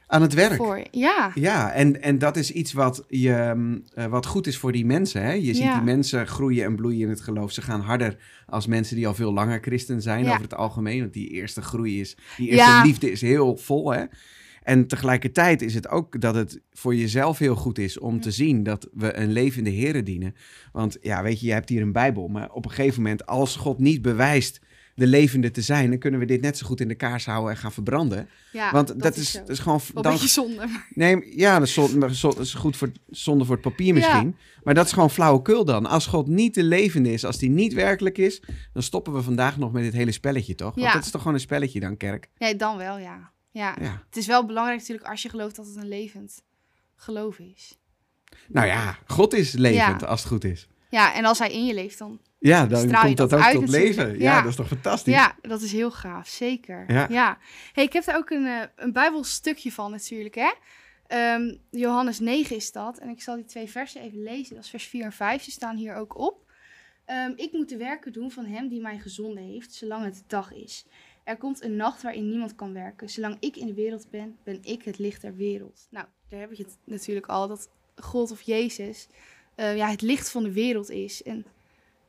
aan 0.08 0.22
het 0.22 0.34
werk. 0.34 0.56
voor. 0.56 0.84
Ja, 0.92 1.32
Ja, 1.36 1.72
en, 1.72 2.02
en 2.02 2.18
dat 2.18 2.38
is 2.38 2.52
iets 2.52 2.74
wat, 2.74 3.04
je, 3.08 3.52
mm, 3.56 3.84
eh, 3.94 4.06
wat 4.06 4.26
goed 4.26 4.48
is 4.48 4.58
voor 4.58 4.72
die 4.72 4.86
mensen. 4.86 5.22
Hè? 5.22 5.32
Je 5.32 5.54
ziet 5.54 5.72
die 5.74 5.82
mensen 5.84 6.28
groeien 6.28 6.66
en 6.66 6.76
bloeien 6.76 7.02
in 7.02 7.10
het 7.10 7.22
geloof. 7.22 7.52
Ze 7.52 7.62
gaan 7.62 7.82
harder 7.82 8.18
als 8.46 8.68
mensen 8.68 8.96
die 8.96 9.08
al 9.08 9.14
veel 9.14 9.34
langer 9.34 9.60
christen 9.62 10.02
zijn 10.02 10.24
Ja. 10.24 10.30
over 10.30 10.42
het 10.42 10.56
algemeen. 10.56 11.00
Want 11.00 11.14
die 11.14 11.30
eerste 11.30 11.62
groei 11.62 12.00
is, 12.00 12.18
die 12.38 12.50
eerste 12.50 12.70
Ja. 12.72 12.84
liefde 12.84 13.12
is 13.12 13.22
heel 13.22 13.58
vol. 13.58 13.94
Hè? 13.94 14.04
En 14.64 14.88
tegelijkertijd 14.88 15.62
is 15.62 15.74
het 15.74 15.88
ook 15.90 16.22
dat 16.22 16.36
het 16.36 16.62
voor 16.74 16.96
jezelf 16.96 17.38
heel 17.38 17.56
goed 17.56 17.78
is 17.80 18.00
om 18.00 18.20
te 18.22 18.32
zien 18.32 18.64
dat 18.64 18.90
we 18.94 19.18
een 19.18 19.32
levende 19.32 19.74
Here 19.76 20.04
dienen. 20.04 20.36
Want 20.72 20.98
ja, 21.02 21.24
weet 21.24 21.40
je, 21.40 21.46
je 21.48 21.54
hebt 21.54 21.70
hier 21.70 21.82
een 21.82 21.92
Bijbel. 21.92 22.28
Maar 22.28 22.52
op 22.52 22.66
een 22.66 22.72
gegeven 22.72 23.02
moment, 23.02 23.26
als 23.26 23.56
God 23.56 23.80
niet 23.80 24.02
bewijst 24.02 24.60
de 24.98 25.08
levende 25.08 25.52
te 25.52 25.62
zijn, 25.62 25.90
dan 25.90 26.00
kunnen 26.00 26.20
we 26.20 26.26
dit 26.26 26.42
net 26.42 26.58
zo 26.58 26.66
goed 26.66 26.80
in 26.82 26.88
de 26.88 26.96
kaars 26.96 27.26
houden 27.26 27.52
en 27.52 27.58
gaan 27.58 27.72
verbranden. 27.72 28.30
ja 28.52 28.72
Want 28.72 29.00
dat, 29.02 29.16
is, 29.16 29.32
dat 29.32 29.50
is 29.50 29.60
gewoon. 29.60 29.78
wel 29.80 29.88
een 29.96 30.02
dan, 30.02 30.12
beetje 30.12 30.28
zonde. 30.28 30.68
Nee, 30.90 31.38
ja, 31.38 31.60
dat 31.60 31.68
is, 31.68 32.22
dat 32.22 32.40
is 32.40 32.54
goed 32.54 32.78
voor, 32.78 32.92
zonde 33.10 33.46
voor 33.46 33.54
het 33.56 33.64
papier 33.64 33.94
misschien. 33.94 34.36
Maar 34.64 34.74
dat 34.74 34.86
is 34.86 34.92
gewoon 34.92 35.10
flauwekul 35.10 35.66
dan. 35.66 35.86
Als 35.86 36.06
God 36.06 36.28
niet 36.28 36.54
de 36.54 36.64
levende 36.64 37.12
is, 37.12 37.26
als 37.26 37.38
die 37.38 37.50
niet 37.50 37.74
werkelijk 37.74 38.18
is, 38.18 38.42
dan 38.74 38.84
stoppen 38.84 39.14
we 39.14 39.22
vandaag 39.22 39.58
nog 39.58 39.72
met 39.72 39.84
dit 39.84 39.94
hele 39.94 40.12
spelletje, 40.12 40.56
toch? 40.56 40.76
Want 40.76 40.88
Ja. 40.88 40.94
dat 40.94 41.04
is 41.04 41.12
toch 41.12 41.22
gewoon 41.22 41.36
een 41.36 41.44
spelletje 41.44 41.80
dan, 41.80 41.98
kerk? 41.98 42.30
Nee, 42.38 42.56
dan 42.56 42.78
wel, 42.78 42.98
ja. 42.98 43.32
ja. 43.52 43.76
Ja. 43.82 44.04
Het 44.06 44.18
is 44.18 44.28
wel 44.28 44.46
belangrijk 44.46 44.80
natuurlijk 44.80 45.08
als 45.08 45.22
je 45.22 45.30
gelooft 45.30 45.56
dat 45.56 45.66
het 45.66 45.76
een 45.76 45.88
levend 45.88 46.42
geloof 46.96 47.40
is. 47.40 47.78
Nou 48.48 48.68
ja, 48.68 48.98
God 49.06 49.34
is 49.34 49.52
levend 49.54 50.06
als 50.06 50.20
het 50.20 50.30
goed 50.32 50.44
is. 50.44 50.68
Ja, 50.90 51.14
en 51.14 51.26
als 51.26 51.40
hij 51.40 51.52
in 51.52 51.66
je 51.66 51.74
leeft, 51.74 51.98
dan... 51.98 52.20
Ja, 52.40 52.66
dan 52.66 52.80
Straal 52.80 53.04
komt 53.04 53.18
dat, 53.18 53.34
ook 53.34 53.42
uit 53.42 53.56
tot 53.56 53.70
leven. 53.70 54.08
Ja. 54.08 54.36
Ja. 54.36 54.42
dat 54.42 54.50
is 54.50 54.56
toch 54.56 54.68
fantastisch? 54.68 55.14
Ja, 55.14 55.36
dat 55.42 55.62
is 55.62 55.72
heel 55.72 55.92
gaaf, 55.92 56.28
zeker. 56.28 57.10
Ja. 57.12 57.38
Hey, 57.74 57.84
ik 57.84 57.94
heb 57.94 58.06
daar 58.06 58.18
ook 58.18 58.30
een, 58.30 58.46
eh, 58.46 58.62
een 58.76 58.94
bijbelstukje 58.94 59.72
van 59.72 59.92
natuurlijk, 59.92 60.36
hè. 60.36 60.52
Ehm, 61.08 61.56
Johannes 61.72 62.20
9 62.20 62.56
is 62.56 62.72
dat. 62.72 62.98
En 62.98 63.10
ik 63.10 63.22
zal 63.22 63.36
die 63.36 63.46
twee 63.46 63.70
versen 63.70 64.02
even 64.02 64.24
lezen. 64.24 64.56
Dat 64.56 64.64
is 64.64 64.70
vers 64.70 64.88
4 64.88 65.04
en 65.04 65.12
5. 65.12 65.44
Ze 65.44 65.52
staan 65.52 65.76
hier 65.76 65.96
ook 65.96 66.18
op. 66.18 66.46
Ehm, 67.06 67.32
ik 67.36 67.52
moet 67.52 67.70
de 67.70 67.78
werken 67.78 68.14
doen 68.14 68.32
van 68.32 68.46
hem 68.46 68.68
die 68.68 68.82
mij 68.82 69.00
gezonden 69.00 69.44
heeft, 69.44 69.74
zolang 69.74 70.04
het 70.04 70.24
dag 70.28 70.54
is. 70.54 70.86
Er 71.24 71.38
komt 71.38 71.64
een 71.64 71.76
nacht 71.76 72.02
waarin 72.02 72.30
niemand 72.30 72.56
kan 72.56 72.74
werken. 72.74 73.10
Zolang 73.10 73.38
ik 73.40 73.56
in 73.56 73.68
de 73.68 73.74
wereld 73.74 74.10
ben, 74.10 74.38
ben 74.44 74.60
ik 74.64 74.84
het 74.84 74.98
licht 74.98 75.22
der 75.22 75.36
wereld. 75.36 75.88
Nou, 75.90 76.06
daar 76.30 76.40
heb 76.40 76.54
je 76.54 76.64
het 76.64 76.78
natuurlijk 76.84 77.26
al, 77.26 77.48
dat 77.48 77.70
God 77.96 78.32
of 78.32 78.42
Jezus 78.42 79.08
eh, 79.58 79.76
ja, 79.76 79.90
het 79.90 80.02
licht 80.02 80.30
van 80.30 80.44
de 80.44 80.52
wereld 80.52 80.90
is. 80.90 81.24
En 81.24 81.46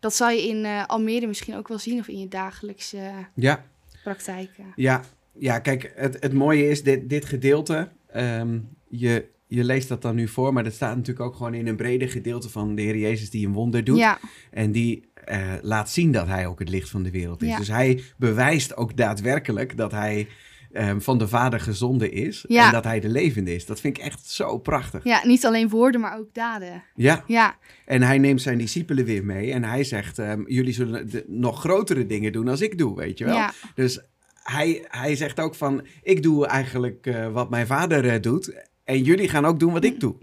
dat 0.00 0.14
zal 0.14 0.30
je 0.30 0.48
in 0.48 0.64
eh, 0.64 0.84
Almere 0.86 1.26
misschien 1.26 1.56
ook 1.56 1.68
wel 1.68 1.78
zien 1.78 1.98
of 1.98 2.08
in 2.08 2.20
je 2.20 2.28
dagelijkse 2.28 3.10
Ja, 3.34 3.64
praktijken. 4.02 4.64
ja, 4.76 5.02
ja 5.32 5.58
kijk, 5.58 5.92
het, 5.94 6.16
het 6.20 6.32
mooie 6.32 6.68
is, 6.68 6.82
dit, 6.82 7.08
dit 7.08 7.24
gedeelte, 7.24 7.88
ehm, 8.12 8.58
je, 8.88 9.24
je 9.46 9.64
leest 9.64 9.88
dat 9.88 10.02
dan 10.02 10.14
nu 10.14 10.28
voor, 10.28 10.52
maar 10.52 10.64
dat 10.64 10.72
staat 10.72 10.96
natuurlijk 10.96 11.26
ook 11.26 11.36
gewoon 11.36 11.54
in 11.54 11.66
een 11.66 11.76
breder 11.76 12.08
gedeelte 12.08 12.48
van 12.50 12.74
de 12.74 12.82
Heer 12.82 12.96
Jezus 12.96 13.30
die 13.30 13.46
een 13.46 13.52
wonder 13.52 13.84
doet. 13.84 13.98
Ja, 13.98 14.18
En 14.50 14.72
die 14.72 15.04
eh, 15.24 15.52
laat 15.62 15.90
zien 15.90 16.12
dat 16.12 16.26
hij 16.26 16.46
ook 16.46 16.58
het 16.58 16.68
licht 16.68 16.90
van 16.90 17.02
de 17.02 17.10
wereld 17.10 17.42
is. 17.42 17.48
Ja. 17.48 17.56
Dus 17.58 17.68
hij 17.68 18.02
bewijst 18.16 18.76
ook 18.76 18.96
daadwerkelijk 18.96 19.76
dat 19.76 19.92
hij 19.92 20.28
ehm, 20.72 21.00
van 21.00 21.18
de 21.18 21.28
Vader 21.28 21.60
gezonden 21.60 22.12
is. 22.12 22.44
Ja. 22.48 22.66
En 22.66 22.72
dat 22.72 22.84
hij 22.84 23.00
de 23.00 23.08
levende 23.08 23.54
is. 23.54 23.66
Dat 23.66 23.80
vind 23.80 23.96
ik 23.98 24.02
echt 24.02 24.26
zo 24.26 24.58
prachtig. 24.58 25.04
ja, 25.04 25.26
niet 25.26 25.46
alleen 25.46 25.68
woorden, 25.68 26.00
maar 26.00 26.18
ook 26.18 26.34
daden. 26.34 26.82
Ja, 26.94 27.24
Ja, 27.26 27.56
en 27.86 28.02
hij 28.02 28.18
neemt 28.18 28.42
zijn 28.42 28.58
discipelen 28.58 29.04
weer 29.04 29.24
mee. 29.24 29.52
En 29.52 29.64
hij 29.64 29.84
zegt, 29.84 30.18
ehm, 30.18 30.42
jullie 30.46 30.72
zullen 30.72 31.10
de, 31.10 31.24
nog 31.26 31.60
grotere 31.60 32.06
dingen 32.06 32.32
doen 32.32 32.48
als 32.48 32.60
ik 32.60 32.78
doe, 32.78 32.96
weet 32.96 33.18
je 33.18 33.24
wel. 33.24 33.34
ja, 33.34 33.52
Dus 33.74 34.00
hij, 34.42 34.84
hij 34.88 35.16
zegt 35.16 35.40
ook 35.40 35.54
van, 35.54 35.86
ik 36.02 36.22
doe 36.22 36.46
eigenlijk 36.46 37.06
eh, 37.06 37.32
wat 37.32 37.50
mijn 37.50 37.66
vader 37.66 38.08
eh, 38.08 38.20
doet. 38.20 38.66
En 38.84 39.02
jullie 39.02 39.28
gaan 39.28 39.44
ook 39.44 39.60
doen 39.60 39.72
wat 39.72 39.84
ik 39.84 40.00
doe. 40.00 40.14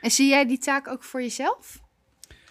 En 0.00 0.10
zie 0.10 0.28
jij 0.28 0.46
die 0.46 0.58
taak 0.58 0.88
ook 0.88 1.02
voor 1.02 1.22
jezelf? 1.22 1.80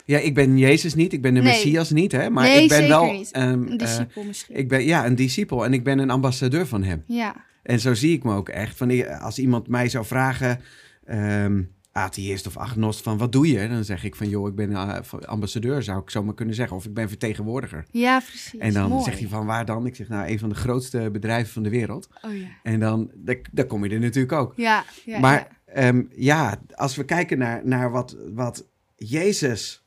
Ja, 0.06 0.18
ik 0.20 0.34
ben 0.34 0.58
Jezus 0.58 0.94
niet, 0.94 1.14
ik 1.14 1.22
ben 1.22 1.34
de 1.34 1.42
Nee. 1.42 1.52
Messias 1.52 1.90
niet, 1.92 2.12
hè. 2.12 2.30
Maar 2.30 2.44
Nee, 2.44 2.64
ik 2.64 2.70
ben 2.70 2.88
wel 2.88 3.26
Een 3.32 3.70
eh, 3.70 3.78
discipel 3.78 4.24
misschien. 4.24 4.56
ik 4.56 4.68
ben, 4.68 4.84
ja, 4.86 5.06
een 5.06 5.16
discipel 5.16 5.66
en 5.66 5.74
ik 5.74 5.84
ben 5.84 6.00
een 6.00 6.10
ambassadeur 6.10 6.68
van 6.68 6.84
hem. 6.84 7.04
Ja, 7.08 7.36
En 7.64 7.80
zo 7.80 7.94
zie 7.94 8.14
ik 8.16 8.24
me 8.24 8.36
ook 8.36 8.50
echt. 8.50 8.78
Van, 8.78 8.88
die- 8.88 9.10
als 9.10 9.40
iemand 9.40 9.68
mij 9.68 9.90
zou 9.90 10.06
vragen, 10.06 10.60
ehm 11.06 11.62
atheïst 11.94 12.48
of 12.48 12.58
agnost, 12.58 13.02
van 13.02 13.18
wat 13.18 13.32
doe 13.32 13.48
je? 13.48 13.68
Dan 13.70 13.84
zeg 13.84 14.04
ik 14.04 14.16
van, 14.16 14.30
joh, 14.30 14.48
ik 14.48 14.56
ben 14.56 14.72
eh, 14.72 15.00
ambassadeur, 15.26 15.84
zou 15.84 16.02
ik 16.02 16.10
zo 16.10 16.24
maar 16.24 16.34
kunnen 16.34 16.56
zeggen. 16.56 16.76
Of 16.78 16.86
ik 16.86 16.94
ben 16.94 17.08
vertegenwoordiger. 17.10 17.86
ja 17.92 18.20
precies. 18.20 18.60
En 18.60 18.74
dan 18.74 18.90
Mooi. 18.90 19.04
zegt 19.04 19.20
hij 19.20 19.28
van, 19.28 19.46
waar 19.46 19.66
dan? 19.66 19.86
Ik 19.86 19.96
zeg, 19.96 20.08
nou, 20.10 20.30
een 20.32 20.40
van 20.40 20.50
de 20.50 20.56
grootste 20.56 21.10
bedrijven 21.12 21.54
van 21.54 21.64
de 21.64 21.70
wereld. 21.70 22.10
Oh 22.22 22.36
ja. 22.38 22.48
En 22.64 22.80
dan, 22.80 23.12
daar, 23.16 23.38
daar 23.52 23.66
kom 23.66 23.84
je 23.86 23.90
er 23.90 24.00
natuurlijk 24.00 24.34
ook. 24.34 24.54
Ja, 24.56 24.84
ja, 25.06 25.20
maar 25.20 25.48
ja. 25.68 25.74
ehm, 25.74 26.02
ja, 26.16 26.62
als 26.76 26.96
we 26.96 27.04
kijken 27.06 27.38
naar, 27.38 27.62
naar 27.64 27.92
wat, 27.92 28.16
wat 28.34 28.66
Jezus 28.96 29.81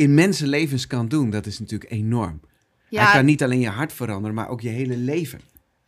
in 0.00 0.14
mensenlevens 0.14 0.86
kan 0.86 1.08
doen, 1.08 1.30
dat 1.30 1.46
is 1.46 1.58
natuurlijk 1.58 1.90
enorm. 1.90 2.40
Ja, 2.88 3.02
Hij 3.04 3.12
kan 3.12 3.24
niet 3.24 3.42
alleen 3.42 3.60
je 3.60 3.68
hart 3.68 3.92
veranderen, 3.92 4.34
maar 4.34 4.48
ook 4.48 4.60
je 4.60 4.68
hele 4.68 4.96
leven. 4.96 5.40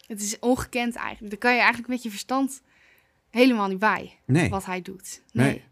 het 0.07 0.23
is 0.23 0.39
ongekend 0.39 0.95
eigenlijk. 0.97 1.31
Daar 1.31 1.39
kan 1.39 1.53
je 1.53 1.59
eigenlijk 1.59 1.89
met 1.89 2.03
je 2.03 2.11
verstand 2.11 2.63
helemaal 3.31 3.69
niet 3.69 3.79
bij, 3.79 4.19
Nee. 4.25 4.51
wat 4.51 4.65
hij 4.65 4.83
doet. 4.83 5.23
Nee. 5.33 5.47
Nee. 5.47 5.65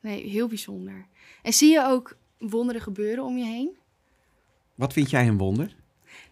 nee, 0.00 0.30
heel 0.30 0.48
bijzonder. 0.48 1.06
En 1.42 1.52
zie 1.52 1.70
je 1.72 1.84
ook 1.86 2.16
wonderen 2.38 2.80
gebeuren 2.82 3.24
om 3.24 3.36
je 3.38 3.44
heen? 3.44 3.70
Wat 4.74 4.92
vind 4.92 5.10
jij 5.10 5.28
een 5.28 5.38
wonder? 5.38 5.74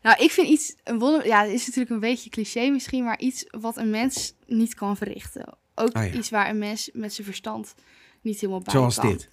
Nou, 0.03 0.23
ik 0.23 0.31
vind 0.31 0.49
iets, 0.49 0.75
een 0.85 0.99
wonder, 0.99 1.27
ja, 1.27 1.43
is 1.43 1.67
natuurlijk 1.67 1.91
een 1.91 2.01
beetje 2.01 2.31
cliché 2.31 2.69
misschien, 2.71 3.05
maar 3.05 3.19
iets 3.21 3.45
wat 3.51 3.77
een 3.77 3.91
mens 3.91 4.35
niet 4.47 4.75
kan 4.75 4.97
verrichten. 4.97 5.55
Ook 5.75 5.97
Oh 5.97 6.05
ja. 6.05 6.13
iets 6.13 6.31
waar 6.31 6.49
een 6.51 6.59
mens 6.59 6.91
met 6.93 7.15
zijn 7.15 7.27
verstand 7.27 7.75
niet 8.21 8.41
helemaal 8.41 8.61
bij 8.63 8.73
Zoals 8.73 8.97
kan. 8.97 9.09
dit. 9.11 9.29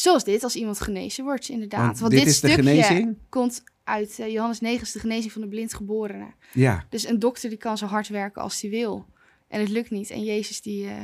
Zoals 0.00 0.24
dit, 0.24 0.42
als 0.42 0.56
iemand 0.56 0.80
genezen 0.80 1.24
wordt, 1.24 1.48
inderdaad. 1.48 1.86
Want 1.86 1.98
Want, 1.98 2.12
dit 2.12 2.20
dit, 2.20 2.28
is 2.28 2.40
de 2.40 2.48
stukje 2.48 2.62
genezing? 2.62 3.16
komt 3.28 3.64
uit 3.84 4.18
eh, 4.18 4.32
Johannes 4.32 4.60
9, 4.60 4.82
is 4.82 4.92
de 4.92 4.98
genezing 4.98 5.32
van 5.32 5.42
de 5.42 5.48
blindgeborene. 5.48 6.34
Ja. 6.52 6.86
Dus 6.88 7.08
een 7.08 7.18
dokter 7.18 7.48
die 7.48 7.58
kan 7.58 7.78
zo 7.78 7.86
hard 7.86 8.08
werken 8.08 8.42
als 8.42 8.60
hij 8.60 8.70
wil. 8.70 9.06
En 9.48 9.60
het 9.60 9.68
lukt 9.68 9.90
niet. 9.90 10.10
En 10.10 10.24
Jezus 10.24 10.60
die 10.60 10.88
eh, 10.88 10.96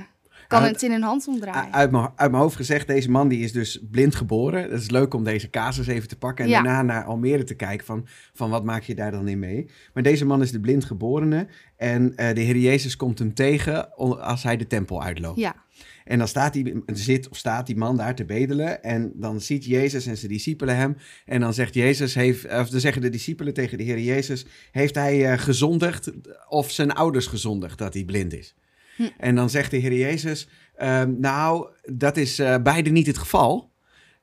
kan 0.48 0.62
Uit- 0.62 0.70
het 0.72 0.82
in 0.82 0.92
een 0.92 1.02
hand 1.02 1.26
omdraaien. 1.28 1.72
Uit 1.72 1.90
mijn, 1.90 2.08
uit 2.16 2.30
mijn 2.30 2.42
hoofd 2.42 2.56
gezegd, 2.56 2.86
deze 2.86 3.10
man 3.10 3.28
die 3.28 3.40
is 3.40 3.52
dus 3.52 3.80
blind 3.90 4.14
geboren. 4.14 4.62
Het 4.62 4.80
is 4.82 4.90
leuk 4.90 5.14
om 5.14 5.24
deze 5.24 5.50
casus 5.50 5.86
even 5.86 6.08
te 6.08 6.16
pakken 6.16 6.44
en 6.44 6.50
Ja. 6.50 6.62
daarna 6.62 6.82
naar 6.82 7.04
Almere 7.04 7.44
te 7.44 7.54
kijken 7.54 7.86
van, 7.86 8.06
van 8.32 8.50
wat 8.50 8.64
maak 8.64 8.82
je 8.82 8.94
daar 8.94 9.10
dan 9.10 9.28
in 9.28 9.38
mee. 9.38 9.66
Maar 9.94 10.02
deze 10.02 10.24
man 10.24 10.42
is 10.42 10.50
de 10.50 10.60
blind 10.60 10.84
geborene 10.84 11.46
en 11.76 12.16
eh, 12.16 12.34
de 12.34 12.40
Heer 12.40 12.56
Jezus 12.56 12.96
komt 12.96 13.18
hem 13.18 13.34
tegen 13.34 13.94
als 14.20 14.42
hij 14.42 14.56
de 14.56 14.66
tempel 14.66 15.02
uitloopt. 15.02 15.38
ja, 15.38 15.54
En 16.04 16.18
dan 16.18 16.28
staat 16.28 16.52
die, 16.52 16.82
zit 16.86 17.28
of 17.28 17.36
staat 17.36 17.66
die 17.66 17.76
man 17.76 17.96
daar 17.96 18.14
te 18.14 18.24
bedelen. 18.24 18.82
En 18.82 19.12
dan 19.14 19.40
ziet 19.40 19.64
Jezus 19.64 20.06
en 20.06 20.16
zijn 20.16 20.32
discipelen 20.32 20.76
hem. 20.76 20.96
En 21.26 21.40
dan 21.40 21.54
zegt 21.54 21.74
Jezus, 21.74 22.14
heeft, 22.14 22.44
of 22.44 22.68
dan 22.68 22.80
zeggen 22.80 23.02
de 23.02 23.08
discipelen 23.10 23.54
tegen 23.54 23.78
de 23.78 23.84
Heer 23.84 23.98
Jezus: 24.00 24.46
Heeft 24.70 24.94
hij 24.94 25.32
eh, 25.32 25.38
gezondigd 25.38 26.12
of 26.48 26.70
zijn 26.70 26.92
ouders 26.92 27.26
gezondigd 27.26 27.78
dat 27.78 27.94
hij 27.94 28.04
blind 28.04 28.32
is? 28.34 28.54
Hm. 28.96 29.08
En 29.18 29.34
dan 29.34 29.50
zegt 29.50 29.70
de 29.70 29.76
Heer 29.76 29.92
Jezus: 29.92 30.48
ehm, 30.76 31.14
Nou, 31.20 31.68
dat 31.82 32.16
is 32.16 32.38
eh, 32.38 32.56
beide 32.62 32.90
niet 32.90 33.06
het 33.06 33.18
geval. 33.18 33.74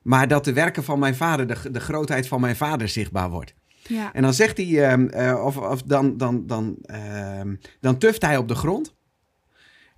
Maar 0.02 0.28
dat 0.28 0.44
de 0.44 0.52
werken 0.52 0.84
van 0.84 0.98
mijn 0.98 1.14
vader, 1.14 1.46
de, 1.46 1.70
de 1.70 1.80
grootheid 1.80 2.28
van 2.28 2.40
mijn 2.40 2.56
vader 2.56 2.88
zichtbaar 2.88 3.30
wordt. 3.30 3.54
ja, 3.66 4.12
En 4.12 4.22
dan 4.22 4.34
zegt 4.34 4.56
hij, 4.56 4.90
ehm, 4.90 5.06
eh, 5.06 5.44
of, 5.44 5.56
of 5.56 5.82
dan, 5.82 6.16
dan, 6.16 6.46
dan, 6.46 6.76
ehm, 6.82 7.54
dan 7.80 7.98
tuft 7.98 8.22
hij 8.22 8.36
op 8.36 8.48
de 8.48 8.54
grond. 8.54 8.94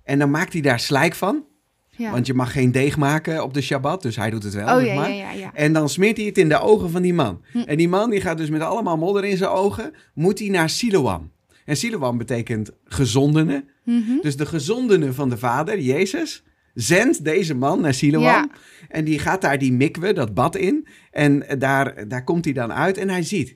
En 0.03 0.19
dan 0.19 0.31
maakt 0.31 0.53
hij 0.53 0.61
daar 0.61 0.79
slijk 0.79 1.15
van. 1.15 1.45
ja. 1.89 2.11
Want 2.11 2.25
je 2.27 2.33
mag 2.33 2.51
geen 2.51 2.71
deeg 2.71 2.97
maken 2.97 3.43
op 3.43 3.53
de 3.53 3.61
Shabbat, 3.61 4.01
dus 4.01 4.15
hij 4.15 4.29
doet 4.29 4.43
het 4.43 4.53
wel. 4.53 4.77
oh 4.77 4.85
ja, 4.85 4.95
maar. 4.95 5.09
ja, 5.09 5.15
ja, 5.15 5.31
ja. 5.31 5.53
En 5.53 5.73
dan 5.73 5.89
smeert 5.89 6.17
hij 6.17 6.25
het 6.25 6.37
in 6.37 6.49
de 6.49 6.59
ogen 6.59 6.89
van 6.89 7.01
die 7.01 7.13
man. 7.13 7.43
Hm. 7.51 7.59
En 7.59 7.77
die 7.77 7.89
man 7.89 8.09
die 8.09 8.21
gaat 8.21 8.37
dus 8.37 8.49
met 8.49 8.61
allemaal 8.61 8.97
modder 8.97 9.25
in 9.25 9.37
zijn 9.37 9.49
ogen, 9.49 9.93
moet 10.13 10.39
hij 10.39 10.49
naar 10.49 10.69
Siloam. 10.69 11.31
En 11.67 11.77
Siloam 11.77 12.17
betekent 12.17 12.71
gezondene. 12.85 13.65
Mhm. 13.83 14.21
Dus 14.21 14.37
de 14.37 14.45
gezondene 14.45 15.13
van 15.13 15.29
de 15.29 15.37
vader, 15.37 15.79
Jezus, 15.79 16.43
zendt 16.73 17.23
deze 17.23 17.55
man 17.55 17.81
naar 17.81 17.93
Siloam. 17.93 18.23
Ja. 18.23 18.49
En 18.89 19.03
die 19.03 19.19
gaat 19.19 19.41
daar 19.41 19.57
die 19.57 19.71
mikwe, 19.71 20.13
dat 20.13 20.33
bad 20.33 20.55
in. 20.55 20.87
En 21.11 21.45
daar, 21.59 22.07
daar 22.07 22.23
komt 22.23 22.45
hij 22.45 22.53
dan 22.53 22.73
uit 22.73 22.97
en 22.97 23.09
hij 23.09 23.23
ziet. 23.23 23.55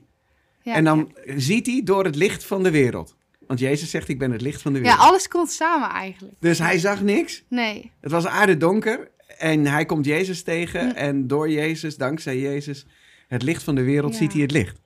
ja, 0.61 0.73
en 0.75 0.83
dan 0.83 1.11
ziet 1.35 1.65
hij 1.65 1.81
door 1.83 2.05
het 2.05 2.15
licht 2.15 2.43
van 2.43 2.63
de 2.63 2.71
wereld. 2.71 3.15
Want 3.47 3.59
Jezus 3.59 3.89
zegt, 3.89 4.07
ik 4.09 4.19
ben 4.19 4.31
het 4.31 4.41
licht 4.41 4.61
van 4.61 4.73
de 4.73 4.79
wereld. 4.79 4.99
ja, 4.99 5.05
alles 5.07 5.27
komt 5.27 5.51
samen 5.51 5.89
eigenlijk. 5.89 6.35
Dus 6.39 6.59
hij 6.59 6.79
zag 6.79 7.01
niks. 7.01 7.43
Nee, 7.47 7.91
Het 8.01 8.11
was 8.11 8.25
aarde 8.25 8.57
donker 8.57 9.11
en 9.37 9.65
hij 9.65 9.85
komt 9.85 10.05
Jezus 10.05 10.43
tegen 10.43 10.95
en 10.95 11.27
door 11.27 11.49
Jezus, 11.49 11.97
dankzij 11.97 12.39
Jezus, 12.39 12.85
het 13.27 13.43
licht 13.43 13.63
van 13.63 13.75
de 13.75 13.83
wereld, 13.83 14.15
ziet 14.15 14.33
hij 14.33 14.41
het 14.41 14.51
licht. 14.51 14.81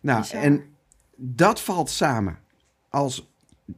Nou, 0.00 0.24
en 0.32 0.62
dat 1.16 1.60
valt 1.60 1.90
samen 1.90 2.42
als, 2.94 3.28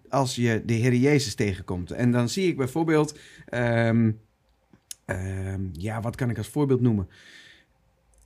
als 0.09 0.35
je 0.35 0.63
de 0.67 0.73
Heer 0.73 0.95
Jezus 0.95 1.35
tegenkomt. 1.35 1.91
En 1.91 2.11
dan 2.11 2.29
zie 2.29 2.49
ik 2.49 2.57
bijvoorbeeld, 2.57 3.19
ehm, 3.47 4.11
ehm, 5.05 5.61
ja, 5.73 6.01
wat 6.01 6.17
kan 6.17 6.31
ik 6.31 6.39
als 6.39 6.49
voorbeeld 6.49 6.81
noemen? 6.81 7.09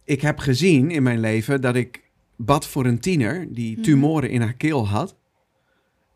Ik 0.05 0.21
heb 0.21 0.39
gezien 0.39 0.91
in 0.91 1.03
mijn 1.03 1.21
leven 1.21 1.61
dat 1.61 1.75
ik 1.77 2.03
bad 2.37 2.67
voor 2.67 2.85
een 2.87 3.01
tiener 3.01 3.53
die 3.53 3.73
Mhm. 3.75 3.83
tumoren 3.83 4.31
in 4.31 4.41
haar 4.41 4.55
keel 4.55 4.89
had. 4.89 5.17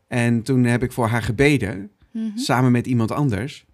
En 0.09 0.43
toen 0.43 0.65
heb 0.65 0.83
ik 0.83 0.93
voor 0.93 1.07
haar 1.07 1.23
gebeden 1.23 1.91
Mhm. 2.11 2.37
samen 2.37 2.73
met 2.73 2.87
iemand 2.87 3.11
anders. 3.11 3.67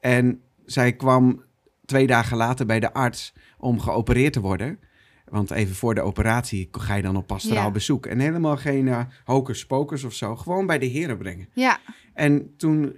En 0.00 0.40
zij 0.64 0.92
kwam 0.92 1.42
twee 1.84 2.06
dagen 2.06 2.36
later 2.36 2.66
bij 2.66 2.80
de 2.80 2.92
arts 2.92 3.32
om 3.58 3.80
geopereerd 3.80 4.32
te 4.32 4.40
worden. 4.40 4.78
Want 5.28 5.50
even 5.50 5.74
voor 5.74 5.94
de 5.94 6.00
operatie 6.00 6.68
ga 6.72 6.94
je 6.94 7.02
dan 7.02 7.16
op 7.16 7.26
pastoraal 7.26 7.64
Ja. 7.64 7.70
bezoek. 7.70 8.06
En 8.06 8.18
helemaal 8.20 8.56
geen 8.56 8.86
uh, 8.86 9.00
hocus 9.24 9.66
pocus 9.66 10.04
of 10.04 10.14
zo. 10.14 10.36
Gewoon 10.36 10.66
bij 10.66 10.78
de 10.78 10.86
heren 10.86 11.18
brengen. 11.18 11.48
ja, 11.52 11.80
En 12.14 12.54
toen 12.56 12.96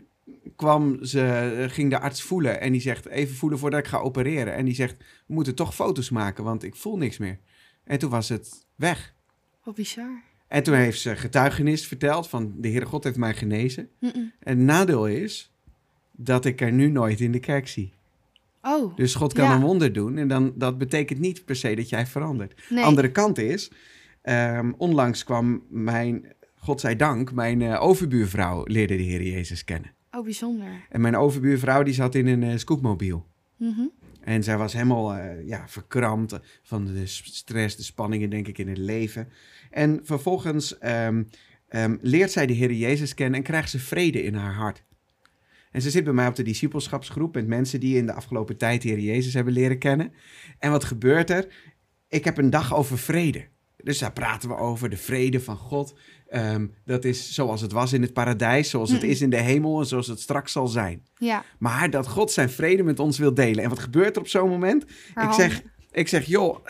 kwam 0.57 1.05
ze, 1.05 1.23
eh, 1.27 1.71
ging 1.71 1.91
de 1.91 1.99
arts 1.99 2.23
voelen. 2.23 2.61
En 2.61 2.73
die 2.73 2.81
zegt, 2.81 3.07
even 3.07 3.35
voelen 3.37 3.59
voordat 3.59 3.81
ik 3.81 3.87
ga 3.87 3.99
opereren. 3.99 4.55
En 4.55 4.65
die 4.65 4.75
zegt, 4.75 4.97
we 5.27 5.35
moeten 5.35 5.55
toch 5.55 5.75
foto's 5.75 6.11
maken, 6.11 6.45
want 6.45 6.63
ik 6.63 6.77
voel 6.77 6.97
niks 6.97 7.19
meer. 7.19 7.39
En 7.85 7.99
toen 7.99 8.11
was 8.11 8.29
het 8.29 8.67
weg. 8.77 9.15
wat 9.65 9.75
bizar. 9.75 10.23
En 10.49 10.63
toen 10.63 10.75
heeft 10.75 11.01
ze 11.01 11.17
getuigenis 11.17 11.87
verteld 11.87 12.29
van, 12.29 12.55
de 12.57 12.69
Heere 12.69 12.87
God 12.87 13.05
heeft 13.05 13.17
mij 13.17 13.35
genezen. 13.35 13.89
En 14.01 14.33
het 14.41 14.59
nadeel 14.59 15.07
is 15.07 15.53
dat 16.13 16.45
ik 16.45 16.61
er 16.61 16.73
nu 16.73 16.91
nooit 16.91 17.21
in 17.21 17.33
de 17.33 17.41
kerk 17.41 17.69
zie. 17.69 17.93
Oh, 18.63 18.97
Dus 18.97 19.15
God 19.15 19.33
kan 19.33 19.45
Ja. 19.45 19.55
een 19.55 19.61
wonder 19.61 19.93
doen. 19.93 20.19
En 20.19 20.29
dan, 20.29 20.53
dat 20.57 20.79
betekent 20.79 21.19
niet 21.19 21.45
per 21.45 21.57
se 21.57 21.75
dat 21.75 21.89
jij 21.89 22.07
verandert. 22.07 22.63
nee. 22.69 22.85
Andere 22.85 23.11
kant 23.11 23.39
is, 23.39 23.71
ehm, 24.23 24.73
onlangs 24.77 25.25
kwam 25.25 25.63
mijn, 25.69 26.27
God 26.55 26.81
zij 26.81 26.97
dank, 26.97 27.33
mijn 27.33 27.63
eh, 27.63 27.83
overbuurvrouw 27.83 28.63
leerde 28.67 28.97
de 28.97 29.03
Heer 29.03 29.23
Jezus 29.23 29.65
kennen. 29.65 29.93
Oh, 30.11 30.25
bijzonder. 30.25 30.69
En 30.89 31.01
mijn 31.01 31.17
overbuurvrouw 31.17 31.83
die 31.83 31.95
zat 31.95 32.15
in 32.15 32.27
een 32.27 32.43
eh, 32.43 32.57
scootmobiel. 32.57 33.27
Mhm. 33.57 33.81
En 34.21 34.43
zij 34.43 34.57
was 34.57 34.73
helemaal 34.73 35.15
eh, 35.15 35.47
ja, 35.47 35.65
verkrampt 35.69 36.39
van 36.63 36.85
de 36.85 37.07
stress, 37.07 37.77
de 37.77 37.83
spanningen, 37.83 38.31
denk 38.31 38.49
ik, 38.49 38.59
in 38.59 38.69
het 38.69 38.79
leven. 38.79 39.29
En 39.71 40.01
vervolgens 40.03 40.79
ehm, 40.79 41.23
ehm, 41.69 41.97
leert 42.01 42.31
zij 42.31 42.47
de 42.47 42.53
Heer 42.53 42.73
Jezus 42.73 43.15
kennen 43.15 43.39
en 43.39 43.45
krijgt 43.45 43.71
ze 43.71 43.79
vrede 43.79 44.23
in 44.23 44.35
haar 44.35 44.55
hart. 44.55 44.83
En 45.73 45.83
ze 45.83 45.91
zit 45.91 46.05
bij 46.05 46.13
mij 46.13 46.27
op 46.27 46.35
de 46.37 46.43
discipelschapsgroep 46.43 47.35
met 47.35 47.47
mensen 47.47 47.81
die 47.81 47.97
in 47.97 48.07
de 48.07 48.13
afgelopen 48.13 48.57
tijd 48.57 48.83
de 48.83 48.89
Heer 48.89 48.99
Jezus 49.01 49.35
hebben 49.35 49.53
leren 49.53 49.79
kennen. 49.79 50.13
En 50.59 50.71
wat 50.71 50.85
gebeurt 50.85 51.31
er? 51.31 51.47
Ik 52.09 52.25
heb 52.25 52.39
een 52.39 52.51
dag 52.51 52.75
over 52.75 52.99
vrede. 52.99 53.47
Dus 53.83 53.99
daar 53.99 54.13
praten 54.13 54.49
we 54.49 54.57
over, 54.57 54.91
de 54.91 54.97
vrede 54.97 55.41
van 55.41 55.57
God. 55.57 55.95
Ehm, 56.29 56.67
dat 56.85 57.05
is 57.05 57.35
zoals 57.35 57.61
het 57.61 57.73
was 57.73 57.93
in 57.93 58.03
het 58.03 58.13
paradijs, 58.13 58.71
zoals 58.71 58.91
het 58.91 59.03
Mm. 59.03 59.09
is 59.09 59.21
in 59.21 59.31
de 59.31 59.37
hemel 59.41 59.79
en 59.81 59.87
zoals 59.87 60.07
het 60.07 60.21
straks 60.21 60.53
zal 60.53 60.67
zijn. 60.69 61.03
Ja, 61.17 61.45
Maar 61.59 61.91
dat 61.91 62.09
God 62.09 62.31
zijn 62.31 62.51
vrede 62.51 62.83
met 62.83 62.99
ons 62.99 63.19
wil 63.19 63.35
delen. 63.35 63.63
En 63.65 63.69
wat 63.69 63.79
gebeurt 63.79 64.17
er 64.17 64.23
op 64.23 64.29
zo'n 64.29 64.49
moment? 64.49 64.85
haar 65.15 65.27
Ik 65.29 65.33
zeg, 65.33 65.53
handen. 65.53 65.73
Ik 65.91 66.09
zeg, 66.09 66.25
joh, 66.25 66.67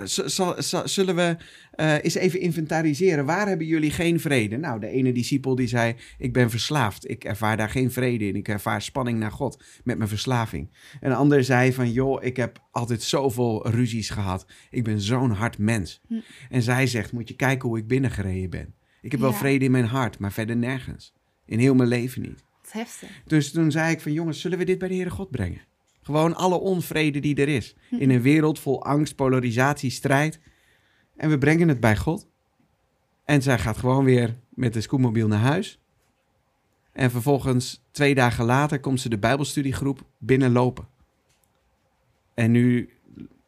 zullen 0.84 1.16
we 1.16 1.36
eh, 1.70 2.04
eens 2.04 2.14
even 2.14 2.40
inventariseren. 2.40 3.24
Waar 3.24 3.48
hebben 3.48 3.66
jullie 3.66 3.90
geen 3.90 4.20
vrede? 4.20 4.56
Nou, 4.56 4.80
de 4.80 4.88
ene 4.88 5.12
discipel 5.12 5.54
die 5.54 5.66
zei, 5.66 5.94
ik 6.18 6.32
ben 6.32 6.50
verslaafd. 6.50 7.10
Ik 7.10 7.24
ervaar 7.24 7.56
daar 7.56 7.70
geen 7.70 7.92
vrede 7.92 8.26
in. 8.26 8.36
Ik 8.36 8.48
ervaar 8.48 8.82
spanning 8.82 9.18
naar 9.18 9.32
God 9.32 9.62
met 9.84 9.96
mijn 9.96 10.08
verslaving. 10.08 10.70
Een 11.00 11.12
ander 11.12 11.44
zei 11.44 11.72
van, 11.72 11.92
joh, 11.92 12.24
ik 12.24 12.36
heb 12.36 12.62
altijd 12.70 13.02
zoveel 13.02 13.68
ruzies 13.68 14.10
gehad. 14.10 14.46
Ik 14.70 14.84
ben 14.84 15.00
zo'n 15.00 15.30
hard 15.30 15.58
mens. 15.58 16.00
Hm. 16.08 16.14
En 16.50 16.62
zij 16.62 16.86
zegt, 16.86 17.12
moet 17.12 17.28
je 17.28 17.36
kijken 17.36 17.68
hoe 17.68 17.78
ik 17.78 17.86
binnengereden 17.86 18.50
ben. 18.50 18.74
Ik 19.00 19.10
heb 19.10 19.20
wel 19.20 19.32
vrede 19.32 19.64
in 19.64 19.70
mijn 19.70 19.84
hart, 19.84 20.18
maar 20.18 20.32
verder 20.32 20.56
nergens. 20.56 21.12
In 21.46 21.58
heel 21.58 21.74
mijn 21.74 21.88
leven 21.88 22.22
niet. 22.22 22.44
Heftig. 22.70 23.08
Dus 23.26 23.50
toen 23.50 23.70
zei 23.70 23.92
ik 23.92 24.00
van 24.00 24.12
jongens, 24.12 24.40
zullen 24.40 24.58
we 24.58 24.64
dit 24.64 24.78
bij 24.78 24.88
de 24.88 24.94
Heere 24.94 25.10
God 25.10 25.30
brengen? 25.30 25.60
Gewoon 26.08 26.34
alle 26.36 26.58
onvrede 26.58 27.20
die 27.20 27.36
er 27.36 27.48
is. 27.48 27.74
Hm. 27.88 27.94
In 27.96 28.10
een 28.10 28.22
wereld 28.22 28.58
vol 28.58 28.84
angst, 28.84 29.14
polarisatie, 29.16 29.90
strijd. 29.90 30.40
En 31.16 31.30
we 31.30 31.38
brengen 31.38 31.68
het 31.68 31.80
bij 31.80 31.96
God. 31.96 32.26
En 33.24 33.42
zij 33.42 33.58
gaat 33.58 33.76
gewoon 33.76 34.04
weer 34.04 34.38
met 34.48 34.72
de 34.72 34.80
scootmobiel 34.80 35.26
naar 35.28 35.38
huis. 35.38 35.80
En 36.92 37.10
vervolgens, 37.10 37.84
twee 37.90 38.14
dagen 38.14 38.44
later, 38.44 38.80
komt 38.80 39.00
ze 39.00 39.08
de 39.08 39.18
Bijbelstudiegroep 39.18 40.00
binnenlopen. 40.18 40.88
En 42.34 42.50
nu 42.50 42.90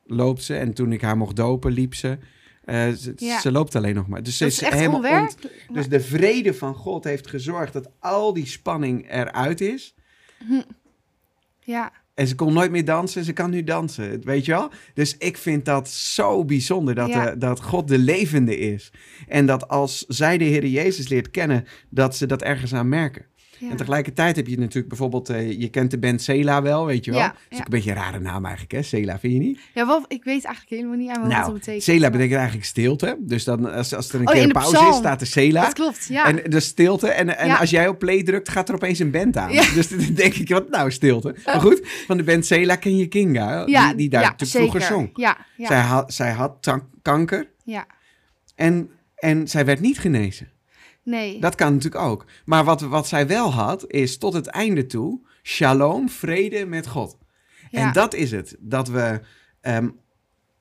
loopt 0.06 0.42
ze, 0.42 0.56
en 0.56 0.74
toen 0.74 0.92
ik 0.92 1.00
haar 1.02 1.16
mocht 1.16 1.36
dopen, 1.36 1.72
liep 1.72 1.94
ze. 1.94 2.18
Eh, 2.64 2.88
ze, 2.90 3.12
Ja. 3.16 3.40
ze 3.40 3.52
loopt 3.52 3.74
alleen 3.74 3.94
nog 3.94 4.06
maar. 4.08 4.22
Dus 4.22 4.36
ze 4.36 4.46
is 4.46 4.62
echt 4.62 4.72
helemaal 4.74 4.96
ont- 4.96 5.04
onwerkelijk. 5.06 5.66
dus 5.72 5.88
de 5.88 6.00
vrede 6.00 6.54
van 6.54 6.74
God 6.74 7.04
heeft 7.04 7.26
gezorgd 7.26 7.72
dat 7.72 7.90
al 7.98 8.32
die 8.32 8.46
spanning 8.46 9.10
eruit 9.10 9.60
is. 9.60 9.94
Ja, 11.60 11.92
En 12.14 12.26
ze 12.26 12.34
kon 12.34 12.52
nooit 12.52 12.70
meer 12.70 12.84
dansen, 12.84 13.24
ze 13.24 13.32
kan 13.32 13.50
nu 13.50 13.64
dansen, 13.64 14.24
weet 14.24 14.44
je 14.44 14.52
wel? 14.52 14.70
Dus 14.94 15.16
ik 15.16 15.36
vind 15.36 15.64
dat 15.64 15.88
zo 15.88 16.44
bijzonder 16.44 16.94
dat, 16.94 17.08
Ja. 17.08 17.34
dat 17.34 17.62
God 17.62 17.88
de 17.88 17.98
levende 17.98 18.58
is. 18.58 18.92
En 19.28 19.46
dat 19.46 19.68
als 19.68 20.04
zij 20.08 20.38
de 20.38 20.44
Heer 20.44 20.66
Jezus 20.66 21.08
leert 21.08 21.30
kennen, 21.30 21.64
dat 21.90 22.16
ze 22.16 22.26
dat 22.26 22.42
ergens 22.42 22.74
aan 22.74 22.88
merken. 22.88 23.26
Ja. 23.60 23.70
En 23.70 23.76
tegelijkertijd 23.76 24.36
heb 24.36 24.46
je 24.46 24.58
natuurlijk 24.58 24.88
bijvoorbeeld, 24.88 25.28
eh, 25.28 25.60
je 25.60 25.68
kent 25.68 25.90
de 25.90 25.98
band 25.98 26.22
Sela 26.22 26.62
wel, 26.62 26.86
weet 26.86 27.04
je 27.04 27.10
wel? 27.10 27.20
Ja, 27.20 27.26
Dat 27.26 27.36
is 27.36 27.44
ja. 27.48 27.58
ook 27.58 27.64
een 27.64 27.70
beetje 27.70 27.90
een 27.90 27.96
rare 27.96 28.18
naam 28.20 28.42
eigenlijk, 28.44 28.72
hè? 28.74 28.82
Sela, 28.82 29.18
vind 29.18 29.32
je 29.32 29.38
niet? 29.38 29.58
Ja, 29.74 29.86
wel, 29.86 30.04
ik 30.08 30.24
weet 30.24 30.44
eigenlijk 30.44 30.68
helemaal 30.76 30.96
niet 30.96 31.08
aan 31.10 31.20
wat 31.20 31.30
nou, 31.30 31.44
dat 31.44 31.52
betekent. 31.54 31.82
Sela 31.82 32.00
maar- 32.00 32.10
betekent 32.10 32.36
eigenlijk 32.38 32.66
stilte. 32.66 33.16
Dus 33.20 33.44
dan, 33.44 33.72
als, 33.72 33.94
als 33.94 34.08
er 34.08 34.20
een 34.20 34.26
Oh, 34.28 34.32
keer 34.32 34.42
een 34.42 34.52
pauze 34.52 34.72
psalm. 34.72 34.90
is, 34.90 34.96
staat 34.96 35.20
er 35.20 35.26
Sela. 35.26 35.64
Dat 35.64 35.72
klopt, 35.72 36.06
ja. 36.08 36.26
En 36.26 36.50
de 36.50 36.60
stilte. 36.60 37.08
En, 37.08 37.38
en 37.38 37.50
als 37.58 37.70
jij 37.70 37.88
op 37.88 37.98
play 37.98 38.22
drukt, 38.22 38.48
gaat 38.48 38.68
er 38.68 38.74
opeens 38.74 38.98
een 38.98 39.10
band 39.10 39.36
aan. 39.36 39.50
Dus 39.74 39.88
dan 39.88 40.14
denk 40.14 40.34
ik, 40.34 40.48
wat 40.48 40.68
nou 40.70 40.90
stilte? 40.90 41.34
Maar 41.44 41.60
goed, 41.60 41.80
van 42.06 42.16
de 42.16 42.22
band 42.22 42.46
Sela 42.46 42.76
ken 42.76 42.96
je 42.96 43.06
Kinga. 43.06 43.64
die, 43.64 43.94
die 43.96 44.08
daar 44.08 44.22
ja, 44.22 44.28
natuurlijk 44.28 44.50
zeker. 44.58 44.68
vroeger 44.70 44.82
zong. 44.82 45.10
Ja, 45.14 45.36
ja, 45.56 45.66
Zij 45.66 45.80
had, 45.80 46.12
zij 46.12 46.30
had 46.30 46.78
kanker 47.02 47.50
ja. 47.64 47.86
en, 48.54 48.90
en 49.14 49.48
zij 49.48 49.64
werd 49.64 49.80
niet 49.80 49.98
genezen. 49.98 50.48
Nee. 51.02 51.40
Dat 51.40 51.54
kan 51.54 51.72
natuurlijk 51.72 52.02
ook. 52.04 52.26
Maar 52.44 52.64
wat, 52.64 52.80
wat 52.80 53.08
zij 53.08 53.26
wel 53.26 53.52
had, 53.52 53.90
is 53.92 54.18
tot 54.18 54.32
het 54.32 54.46
einde 54.46 54.86
toe 54.86 55.20
shalom, 55.42 56.08
vrede 56.08 56.66
met 56.66 56.86
God. 56.86 57.18
ja. 57.70 57.86
En 57.86 57.92
dat 57.92 58.14
is 58.14 58.30
het. 58.30 58.56
Dat 58.58 58.88
we 58.88 59.20
ehm, 59.60 59.88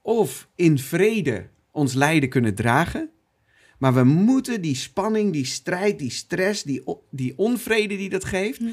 of 0.02 0.48
in 0.56 0.80
vrede 0.80 1.50
ons 1.72 1.94
lijden 1.94 2.30
kunnen 2.30 2.56
dragen. 2.56 3.10
Maar 3.78 3.94
we 3.94 4.04
moeten 4.04 4.62
die 4.62 4.76
spanning, 4.76 5.34
die 5.34 5.46
strijd, 5.46 6.00
die 6.00 6.12
stress, 6.12 6.64
die, 6.64 6.84
die 7.12 7.38
onvrede 7.38 7.98
die 7.98 8.10
dat 8.10 8.26
geeft. 8.26 8.60
Hm. 8.60 8.68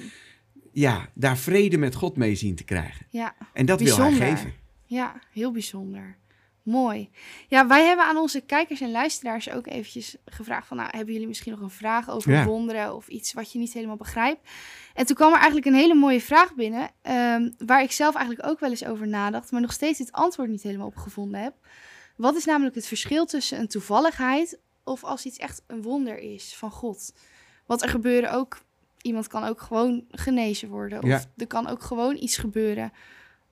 Ja, 0.72 1.08
daar 1.14 1.38
vrede 1.38 1.78
met 1.78 1.94
God 1.94 2.16
mee 2.16 2.34
zien 2.34 2.54
te 2.54 2.64
krijgen. 2.64 3.06
Ja, 3.10 3.34
En 3.52 3.66
dat 3.66 3.80
wil 3.80 3.96
hij 3.96 4.08
Bijzonder. 4.08 4.36
geven. 4.36 4.52
ja, 4.84 5.20
heel 5.32 5.52
bijzonder. 5.52 6.16
Mooi. 6.66 7.10
Ja, 7.48 7.66
wij 7.66 7.84
hebben 7.86 8.04
aan 8.06 8.16
onze 8.16 8.40
kijkers 8.40 8.80
en 8.80 8.90
luisteraars 8.90 9.50
ook 9.50 9.66
eventjes 9.66 10.16
gevraagd 10.24 10.66
van... 10.66 10.76
Nou, 10.76 10.88
hebben 10.96 11.12
jullie 11.12 11.28
misschien 11.28 11.52
nog 11.52 11.60
een 11.60 11.70
vraag 11.70 12.10
over 12.10 12.32
Ja. 12.32 12.44
wonderen 12.44 12.94
of 12.94 13.08
iets 13.08 13.32
wat 13.32 13.52
je 13.52 13.58
niet 13.58 13.72
helemaal 13.72 13.96
begrijpt? 13.96 14.50
En 14.94 15.06
toen 15.06 15.16
kwam 15.16 15.28
er 15.28 15.36
eigenlijk 15.36 15.66
een 15.66 15.74
hele 15.74 15.94
mooie 15.94 16.20
vraag 16.20 16.54
binnen... 16.54 16.90
ehm, 17.02 17.50
waar 17.58 17.82
ik 17.82 17.92
zelf 17.92 18.14
eigenlijk 18.14 18.48
ook 18.48 18.60
wel 18.60 18.70
eens 18.70 18.84
over 18.84 19.08
nadacht... 19.08 19.50
maar 19.50 19.60
nog 19.60 19.72
steeds 19.72 19.98
het 19.98 20.12
antwoord 20.12 20.48
niet 20.48 20.62
helemaal 20.62 20.86
op 20.86 20.96
gevonden 20.96 21.40
heb. 21.40 21.54
Wat 22.16 22.36
is 22.36 22.44
namelijk 22.44 22.74
het 22.74 22.86
verschil 22.86 23.26
tussen 23.26 23.58
een 23.58 23.68
toevalligheid... 23.68 24.58
of 24.84 25.04
als 25.04 25.24
iets 25.24 25.38
echt 25.38 25.62
een 25.66 25.82
wonder 25.82 26.18
is 26.18 26.54
van 26.56 26.70
God? 26.70 27.12
Want 27.66 27.82
er 27.82 27.88
gebeuren 27.88 28.32
ook... 28.32 28.58
Iemand 29.00 29.26
kan 29.28 29.44
ook 29.44 29.60
gewoon 29.60 30.04
genezen 30.10 30.68
worden. 30.68 30.98
Of 31.02 31.08
Ja. 31.08 31.22
er 31.36 31.46
kan 31.46 31.66
ook 31.66 31.82
gewoon 31.82 32.16
iets 32.16 32.36
gebeuren... 32.36 32.92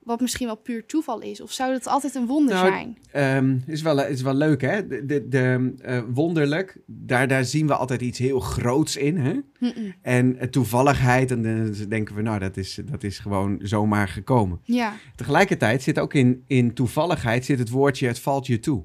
wat 0.04 0.20
misschien 0.20 0.46
wel 0.46 0.56
puur 0.56 0.86
toeval 0.86 1.20
is. 1.20 1.40
Of 1.40 1.52
zou 1.52 1.72
dat 1.72 1.86
altijd 1.86 2.14
een 2.14 2.26
wonder 2.26 2.54
Nou, 2.54 2.68
zijn? 2.68 2.98
Ehm 3.10 3.56
is, 3.66 3.82
wel, 3.82 4.06
is 4.06 4.22
wel 4.22 4.34
leuk, 4.34 4.60
hè? 4.60 4.86
De, 4.86 5.06
de, 5.06 5.28
de, 5.28 5.74
eh, 5.82 6.00
wonderlijk, 6.12 6.78
daar, 6.86 7.28
daar 7.28 7.44
zien 7.44 7.66
we 7.66 7.74
altijd 7.74 8.00
iets 8.00 8.18
heel 8.18 8.40
groots 8.40 8.96
in, 8.96 9.16
hè? 9.16 9.32
En 10.02 10.38
eh, 10.38 10.48
toevalligheid, 10.48 11.30
en 11.30 11.42
dan 11.42 11.88
denken 11.88 12.14
we, 12.14 12.22
nou, 12.22 12.38
dat 12.38 12.56
is, 12.56 12.80
dat 12.84 13.02
is 13.02 13.18
gewoon 13.18 13.58
zomaar 13.62 14.08
gekomen. 14.08 14.60
Ja, 14.64 14.94
Tegelijkertijd 15.16 15.82
zit 15.82 15.98
ook 15.98 16.14
in, 16.14 16.44
in 16.46 16.74
toevalligheid 16.74 17.44
zit 17.44 17.58
het 17.58 17.70
woordje 17.70 18.06
het 18.06 18.18
valt 18.18 18.46
je 18.46 18.60
toe. 18.60 18.84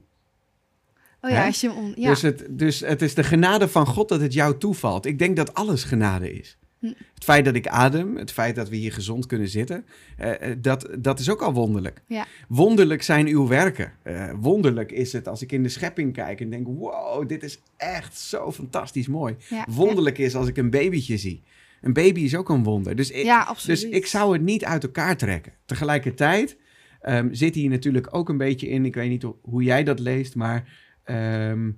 oh 1.21 1.29
ja, 1.29 1.45
als 1.45 1.61
je 1.61 1.71
on... 1.71 1.93
Ja, 1.95 2.09
Dus, 2.09 2.21
het, 2.21 2.45
dus 2.49 2.79
het 2.79 3.01
is 3.01 3.13
de 3.13 3.23
genade 3.23 3.67
van 3.67 3.85
God 3.85 4.09
dat 4.09 4.21
het 4.21 4.33
jou 4.33 4.57
toevalt. 4.57 5.05
Ik 5.05 5.19
denk 5.19 5.35
dat 5.35 5.53
alles 5.53 5.83
genade 5.83 6.33
is. 6.33 6.58
Hm. 6.79 6.85
Het 7.13 7.23
feit 7.23 7.45
dat 7.45 7.55
ik 7.55 7.67
adem, 7.67 8.17
het 8.17 8.31
feit 8.31 8.55
dat 8.55 8.69
we 8.69 8.75
hier 8.75 8.93
gezond 8.93 9.25
kunnen 9.25 9.47
zitten, 9.49 9.85
eh, 10.17 10.49
eh, 10.51 10.57
dat, 10.61 10.89
dat 10.99 11.19
is 11.19 11.29
ook 11.29 11.41
al 11.41 11.53
wonderlijk. 11.53 12.01
Ja. 12.07 12.25
Wonderlijk 12.47 13.03
zijn 13.03 13.27
uw 13.27 13.47
werken. 13.47 13.93
Eh, 14.03 14.33
wonderlijk 14.39 14.91
is 14.91 15.13
het 15.13 15.27
als 15.27 15.41
ik 15.41 15.51
in 15.51 15.63
de 15.63 15.69
schepping 15.69 16.13
kijk 16.13 16.41
en 16.41 16.49
denk, 16.49 16.67
wow, 16.67 17.27
dit 17.27 17.43
is 17.43 17.59
echt 17.77 18.17
zo 18.19 18.51
fantastisch 18.51 19.07
mooi. 19.07 19.35
ja, 19.49 19.65
Wonderlijk 19.69 20.17
is 20.17 20.35
als 20.35 20.47
ik 20.47 20.57
een 20.57 20.69
babytje 20.69 21.17
zie. 21.17 21.43
Een 21.81 21.93
baby 21.93 22.21
is 22.21 22.35
ook 22.35 22.49
een 22.49 22.63
wonder. 22.63 22.95
Dus 22.95 23.11
ik, 23.11 23.25
dus 23.65 23.83
ik 23.83 24.05
zou 24.05 24.33
het 24.33 24.41
niet 24.41 24.65
uit 24.65 24.83
elkaar 24.83 25.17
trekken. 25.17 25.53
Tegelijkertijd 25.65 26.57
ehm, 27.01 27.33
zit 27.33 27.55
hier 27.55 27.69
natuurlijk 27.69 28.07
ook 28.15 28.29
een 28.29 28.37
beetje 28.37 28.67
in, 28.69 28.85
ik 28.85 28.95
weet 28.95 29.09
niet 29.09 29.23
ho- 29.23 29.39
hoe 29.41 29.63
jij 29.63 29.83
dat 29.83 29.99
leest, 29.99 30.35
maar 30.35 30.69
ehm, 31.03 31.71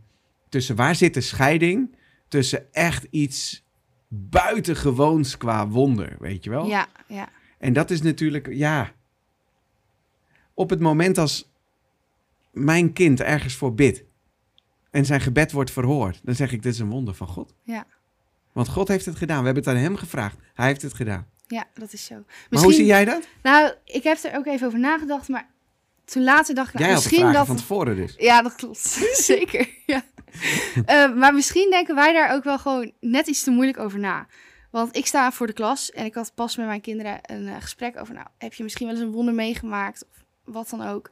tussen 0.49 0.75
waar 0.75 0.95
zit 0.95 1.13
de 1.13 1.21
scheiding 1.21 1.95
tussen 2.27 2.73
echt 2.73 3.07
iets 3.09 3.65
buitengewoons 4.13 5.37
qua 5.37 5.67
wonder, 5.67 6.15
weet 6.19 6.43
je 6.43 6.49
wel? 6.49 6.65
Ja, 6.65 6.87
ja, 7.07 7.29
En 7.57 7.73
dat 7.73 7.89
is 7.91 8.01
natuurlijk, 8.01 8.47
ja, 8.53 8.91
op 10.53 10.69
het 10.69 10.79
moment 10.79 11.17
als 11.17 11.51
mijn 12.51 12.93
kind 12.93 13.21
ergens 13.21 13.55
voor 13.55 13.73
bidt 13.75 14.03
en 14.89 15.05
zijn 15.05 15.21
gebed 15.21 15.51
wordt 15.51 15.71
verhoord, 15.71 16.19
dan 16.23 16.35
zeg 16.35 16.51
ik, 16.51 16.63
dit 16.63 16.73
is 16.73 16.79
een 16.79 16.89
wonder 16.89 17.13
van 17.13 17.27
God. 17.27 17.53
Ja. 17.63 17.85
Want 18.51 18.67
God 18.67 18.87
heeft 18.87 19.05
het 19.05 19.15
gedaan. 19.15 19.39
We 19.39 19.45
hebben 19.45 19.63
het 19.63 19.73
aan 19.73 19.81
hem 19.81 19.95
gevraagd. 19.95 20.37
Hij 20.53 20.67
heeft 20.67 20.81
het 20.81 20.93
gedaan. 20.93 21.27
ja, 21.47 21.67
dat 21.73 21.93
is 21.93 22.05
zo. 22.05 22.23
Maar 22.49 22.63
hoe 22.63 22.73
zie 22.73 22.85
jij 22.85 23.05
dat? 23.05 23.27
Nou, 23.43 23.73
ik 23.85 24.03
heb 24.03 24.17
er 24.23 24.37
ook 24.37 24.45
even 24.45 24.67
over 24.67 24.79
nagedacht, 24.79 25.27
maar 25.27 25.49
toen 26.05 26.23
later 26.23 26.55
dacht 26.55 26.67
ik, 26.67 26.73
nou, 26.73 26.85
jij 26.85 26.93
misschien 26.93 27.31
dat... 27.31 27.45
van 27.45 27.55
tevoren 27.55 27.95
dus. 27.95 28.15
Ja, 28.17 28.41
dat 28.41 28.55
klopt. 28.55 28.79
Zeker, 29.31 29.69
ja. 29.85 30.03
Eh, 30.85 31.15
maar 31.15 31.33
misschien 31.33 31.69
denken 31.69 31.95
wij 31.95 32.13
daar 32.13 32.33
ook 32.33 32.43
wel 32.43 32.59
gewoon 32.59 32.91
net 32.99 33.27
iets 33.27 33.43
te 33.43 33.51
moeilijk 33.51 33.79
over 33.79 33.99
na. 33.99 34.27
Want 34.71 34.95
ik 34.95 35.05
sta 35.05 35.31
voor 35.31 35.47
de 35.47 35.53
klas 35.53 35.91
en 35.91 36.05
ik 36.05 36.13
had 36.13 36.31
pas 36.35 36.57
met 36.57 36.65
mijn 36.65 36.81
kinderen 36.81 37.19
een 37.21 37.47
eh, 37.47 37.55
gesprek 37.59 37.99
over... 37.99 38.13
Nou, 38.13 38.27
heb 38.37 38.53
je 38.53 38.63
misschien 38.63 38.87
wel 38.87 38.95
eens 38.95 39.05
een 39.05 39.11
wonder 39.11 39.33
meegemaakt 39.33 40.05
of 40.09 40.23
wat 40.53 40.69
dan 40.69 40.87
ook? 40.87 41.09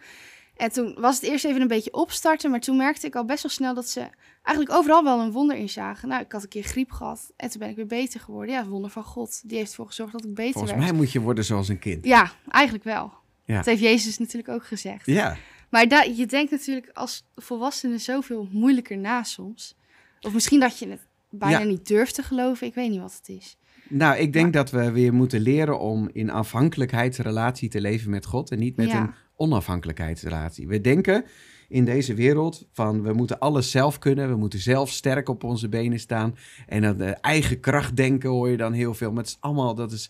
En 0.60 0.72
toen 0.72 0.96
was 1.00 1.16
het 1.16 1.24
eerst 1.24 1.46
even 1.46 1.62
een 1.62 1.68
beetje 1.68 1.94
opstarten, 1.94 2.52
maar 2.52 2.60
toen 2.60 2.78
merkte 2.78 3.08
ik 3.08 3.16
al 3.16 3.26
best 3.26 3.44
wel 3.44 3.52
snel 3.52 3.74
dat 3.74 3.90
ze 3.90 4.10
eigenlijk 4.44 4.78
overal 4.78 5.04
wel 5.04 5.20
een 5.20 5.32
wonder 5.32 5.58
in 5.58 5.70
zagen. 5.70 6.08
Nou, 6.08 6.22
ik 6.22 6.32
had 6.32 6.44
een 6.44 6.50
keer 6.50 6.64
griep 6.64 6.92
gehad 6.92 7.32
en 7.36 7.50
toen 7.50 7.60
ben 7.60 7.70
ik 7.70 7.76
weer 7.76 7.86
beter 7.86 8.20
geworden. 8.20 8.54
Ja, 8.54 8.60
het 8.60 8.70
wonder 8.70 8.92
van 8.92 9.04
God. 9.04 9.42
Die 9.50 9.58
heeft 9.58 9.70
ervoor 9.70 9.86
gezorgd 9.86 10.12
dat 10.12 10.26
ik 10.26 10.34
beter 10.34 10.52
Volgens 10.52 10.74
werd. 10.74 10.84
mij 10.84 10.94
moet 10.94 11.12
je 11.12 11.20
worden 11.20 11.44
zoals 11.44 11.68
een 11.68 11.80
kind. 11.80 12.06
Ja, 12.06 12.32
eigenlijk 12.50 12.84
wel. 12.84 13.14
Ja. 13.46 13.56
Dat 13.56 13.66
heeft 13.66 13.82
Jezus 13.82 14.18
natuurlijk 14.18 14.50
ook 14.50 14.66
gezegd. 14.66 15.06
Ja. 15.06 15.38
Maar 15.70 16.10
je 16.16 16.26
denkt 16.26 16.52
natuurlijk 16.52 16.90
als 16.94 17.24
volwassene 17.36 17.98
zoveel 17.98 18.48
moeilijker 18.52 18.98
na 18.98 19.24
soms. 19.24 19.76
Of 20.22 20.34
misschien 20.34 20.60
dat 20.60 20.80
je 20.80 20.90
het 20.90 21.08
bijna 21.30 21.60
Ja. 21.60 21.66
niet 21.66 21.88
durft 21.88 22.16
te 22.16 22.24
geloven. 22.24 22.68
Ik 22.68 22.74
weet 22.74 22.90
niet 22.90 23.00
wat 23.00 23.16
het 23.18 23.30
is. 23.38 23.58
Nou, 23.88 24.18
ik 24.18 24.34
denk 24.34 24.54
dat 24.54 24.72
we 24.72 24.92
weer 24.92 25.14
moeten 25.14 25.40
leren 25.42 25.80
om 25.80 26.10
in 26.14 26.30
afhankelijkheidsrelatie 26.30 27.70
te 27.70 27.82
leven 27.82 28.10
met 28.10 28.26
God 28.26 28.52
en 28.52 28.60
niet 28.60 28.76
met 28.76 28.88
Ja. 28.90 29.02
een 29.02 29.14
onafhankelijkheidsrelatie. 29.36 30.68
We 30.68 30.82
denken 30.82 31.26
in 31.70 31.86
deze 31.86 32.14
wereld 32.14 32.68
van 32.72 33.02
we 33.02 33.14
moeten 33.14 33.40
alles 33.40 33.72
zelf 33.72 34.00
kunnen, 34.00 34.30
we 34.30 34.36
moeten 34.36 34.60
zelf 34.60 34.90
sterk 34.90 35.30
op 35.30 35.44
onze 35.44 35.70
benen 35.70 36.00
staan 36.00 36.36
en 36.68 36.82
dat 36.82 37.00
eh, 37.00 37.12
eigen 37.22 37.60
kracht 37.60 37.96
denken 37.96 38.30
hoor 38.30 38.50
je 38.50 38.58
dan 38.58 38.74
heel 38.74 38.94
veel. 38.94 39.10
Maar 39.12 39.24
het 39.24 39.32
is 39.32 39.38
allemaal, 39.40 39.76
dat 39.76 39.92
is 39.92 40.10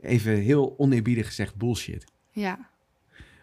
even 0.00 0.36
heel 0.36 0.74
oneerbiedig 0.78 1.26
gezegd 1.26 1.54
bullshit. 1.56 2.04
Ja, 2.30 2.70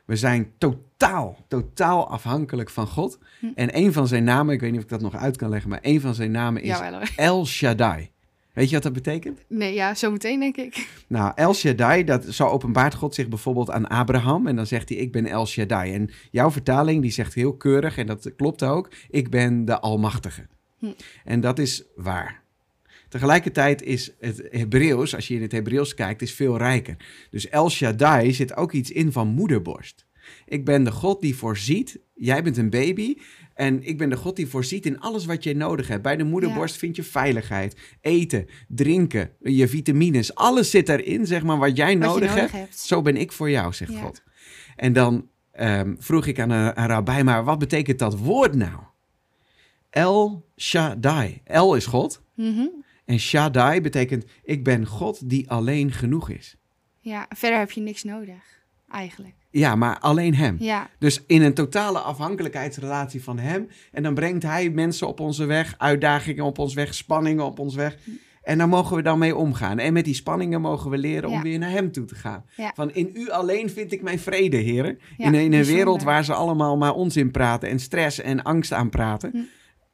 We 0.09 0.15
zijn 0.15 0.51
totaal, 0.57 1.37
totaal 1.47 2.09
afhankelijk 2.09 2.69
van 2.69 2.87
God. 2.87 3.19
Hm. 3.39 3.45
En 3.55 3.77
een 3.77 3.93
van 3.93 4.07
zijn 4.07 4.23
namen, 4.23 4.53
ik 4.53 4.59
weet 4.59 4.69
niet 4.69 4.79
of 4.79 4.85
ik 4.85 4.89
dat 4.89 5.01
nog 5.01 5.15
uit 5.15 5.37
kan 5.37 5.49
leggen, 5.49 5.69
maar 5.69 5.79
een 5.81 6.01
van 6.01 6.15
zijn 6.15 6.31
namen 6.31 6.61
is 6.61 6.67
ja. 6.67 7.01
El 7.15 7.45
Shaddai. 7.45 8.11
Weet 8.53 8.67
je 8.67 8.73
wat 8.73 8.83
dat 8.83 8.93
betekent? 8.93 9.39
Nee, 9.47 9.73
ja, 9.73 9.95
zo 9.95 10.11
meteen 10.11 10.39
denk 10.39 10.57
ik. 10.57 11.03
Nou, 11.07 11.31
El 11.35 11.53
Shaddai, 11.53 12.03
dat, 12.03 12.25
zo 12.25 12.47
openbaart 12.47 12.95
God 12.95 13.15
zich 13.15 13.27
bijvoorbeeld 13.27 13.69
aan 13.69 13.87
Abraham. 13.87 14.47
En 14.47 14.55
dan 14.55 14.65
zegt 14.65 14.89
hij, 14.89 14.97
ik 14.97 15.11
ben 15.11 15.25
El 15.25 15.45
Shaddai. 15.45 15.93
En 15.93 16.09
jouw 16.31 16.51
vertaling, 16.51 17.01
die 17.01 17.11
zegt 17.11 17.33
heel 17.33 17.53
keurig, 17.53 17.97
en 17.97 18.07
dat 18.07 18.35
klopt 18.35 18.63
ook, 18.63 18.91
ik 19.09 19.29
ben 19.29 19.65
de 19.65 19.79
Almachtige. 19.79 20.47
Hm. 20.77 20.91
En 21.23 21.39
dat 21.39 21.59
is 21.59 21.83
waar. 21.95 22.43
Tegelijkertijd 23.09 23.81
is 23.81 24.11
het 24.19 24.47
Hebreeuws, 24.51 25.15
als 25.15 25.27
je 25.27 25.35
in 25.35 25.41
het 25.41 25.51
Hebreeuws 25.51 25.93
kijkt, 25.93 26.21
is 26.21 26.33
veel 26.33 26.57
rijker. 26.57 26.95
Dus 27.29 27.49
El 27.49 27.69
Shaddai 27.69 28.33
zit 28.33 28.55
ook 28.55 28.71
iets 28.71 28.91
in 28.91 29.11
van 29.11 29.27
moederborst. 29.27 30.05
Ik 30.45 30.65
ben 30.65 30.83
de 30.83 30.91
God 30.91 31.21
die 31.21 31.35
voorziet. 31.35 31.99
Jij 32.13 32.43
bent 32.43 32.57
een 32.57 32.69
baby. 32.69 33.15
En 33.53 33.83
ik 33.83 33.97
ben 33.97 34.09
de 34.09 34.15
God 34.17 34.35
die 34.35 34.47
voorziet 34.47 34.85
in 34.85 34.99
alles 34.99 35.25
wat 35.25 35.43
je 35.43 35.55
nodig 35.55 35.87
hebt. 35.87 36.01
Bij 36.01 36.15
de 36.15 36.23
moederborst 36.23 36.77
vind 36.77 36.95
je 36.95 37.03
veiligheid, 37.03 37.75
eten, 38.01 38.45
drinken, 38.67 39.31
je 39.39 39.67
vitamines. 39.67 40.35
Alles 40.35 40.69
zit 40.69 40.89
erin, 40.89 41.25
zeg 41.25 41.43
maar, 41.43 41.57
wat 41.57 41.77
jij 41.77 41.97
Wat 41.97 42.07
nodig, 42.07 42.35
hebt. 42.35 42.51
hebt. 42.51 42.79
Zo 42.79 43.01
ben 43.01 43.17
ik 43.17 43.31
voor 43.31 43.49
jou, 43.49 43.73
zegt 43.73 43.91
Ja. 43.93 44.01
God. 44.01 44.23
En 44.75 44.93
dan 44.93 45.29
ehm, 45.51 45.95
vroeg 45.97 46.25
ik 46.25 46.39
aan 46.39 46.49
een, 46.49 46.99
een 47.09 47.25
maar 47.25 47.43
wat 47.43 47.59
betekent 47.59 47.99
dat 47.99 48.17
woord 48.17 48.55
nou? 48.55 48.79
El 49.89 50.45
Shaddai. 50.57 51.41
El 51.43 51.75
is 51.75 51.85
God. 51.85 52.21
Mhm. 52.35 52.65
En 53.09 53.19
Shaddai 53.19 53.81
betekent, 53.81 54.25
ik 54.43 54.63
ben 54.63 54.85
God 54.85 55.29
die 55.29 55.49
alleen 55.49 55.91
genoeg 55.91 56.29
is. 56.29 56.55
Ja, 56.99 57.25
verder 57.35 57.59
heb 57.59 57.71
je 57.71 57.81
niks 57.81 58.03
nodig. 58.03 58.43
Eigenlijk. 58.89 59.33
Ja, 59.49 59.75
maar 59.75 59.99
alleen 59.99 60.35
hem. 60.35 60.55
Ja, 60.59 60.89
Dus 60.99 61.23
in 61.27 61.41
een 61.41 61.53
totale 61.53 61.99
afhankelijkheidsrelatie 61.99 63.23
van 63.23 63.39
hem. 63.39 63.67
En 63.91 64.03
dan 64.03 64.13
brengt 64.13 64.43
hij 64.43 64.69
mensen 64.69 65.07
op 65.07 65.19
onze 65.19 65.45
weg, 65.45 65.75
uitdagingen 65.77 66.43
op 66.45 66.57
ons 66.59 66.73
weg, 66.73 66.93
spanningen 66.93 67.45
op 67.45 67.59
ons 67.59 67.75
weg. 67.75 67.97
En 68.43 68.57
daar 68.57 68.69
mogen 68.69 68.95
we 68.95 69.01
dan 69.01 69.19
mee 69.19 69.35
omgaan. 69.35 69.79
En 69.79 69.93
met 69.93 70.05
die 70.05 70.13
spanningen 70.13 70.61
mogen 70.61 70.89
we 70.91 70.97
leren 70.97 71.29
om 71.29 71.41
weer 71.41 71.59
naar 71.59 71.69
hem 71.69 71.91
toe 71.91 72.05
te 72.05 72.15
gaan. 72.15 72.45
Ja. 72.55 72.71
Van 72.75 72.91
in 72.93 73.09
u 73.13 73.29
alleen 73.29 73.69
vind 73.69 73.91
ik 73.91 74.01
mijn 74.01 74.19
vrede, 74.19 74.57
heren. 74.57 74.99
ja 75.17 75.25
in, 75.25 75.33
een- 75.33 75.39
in 75.43 75.53
een 75.53 75.63
wereld 75.65 76.03
waar 76.03 76.23
ze 76.25 76.33
allemaal 76.33 76.77
maar 76.77 76.93
onzin 76.93 77.31
praten 77.31 77.69
en 77.69 77.79
stress 77.79 78.19
en 78.21 78.43
angst 78.43 78.71
aanpraten. 78.71 79.29
Hm. 79.31 79.37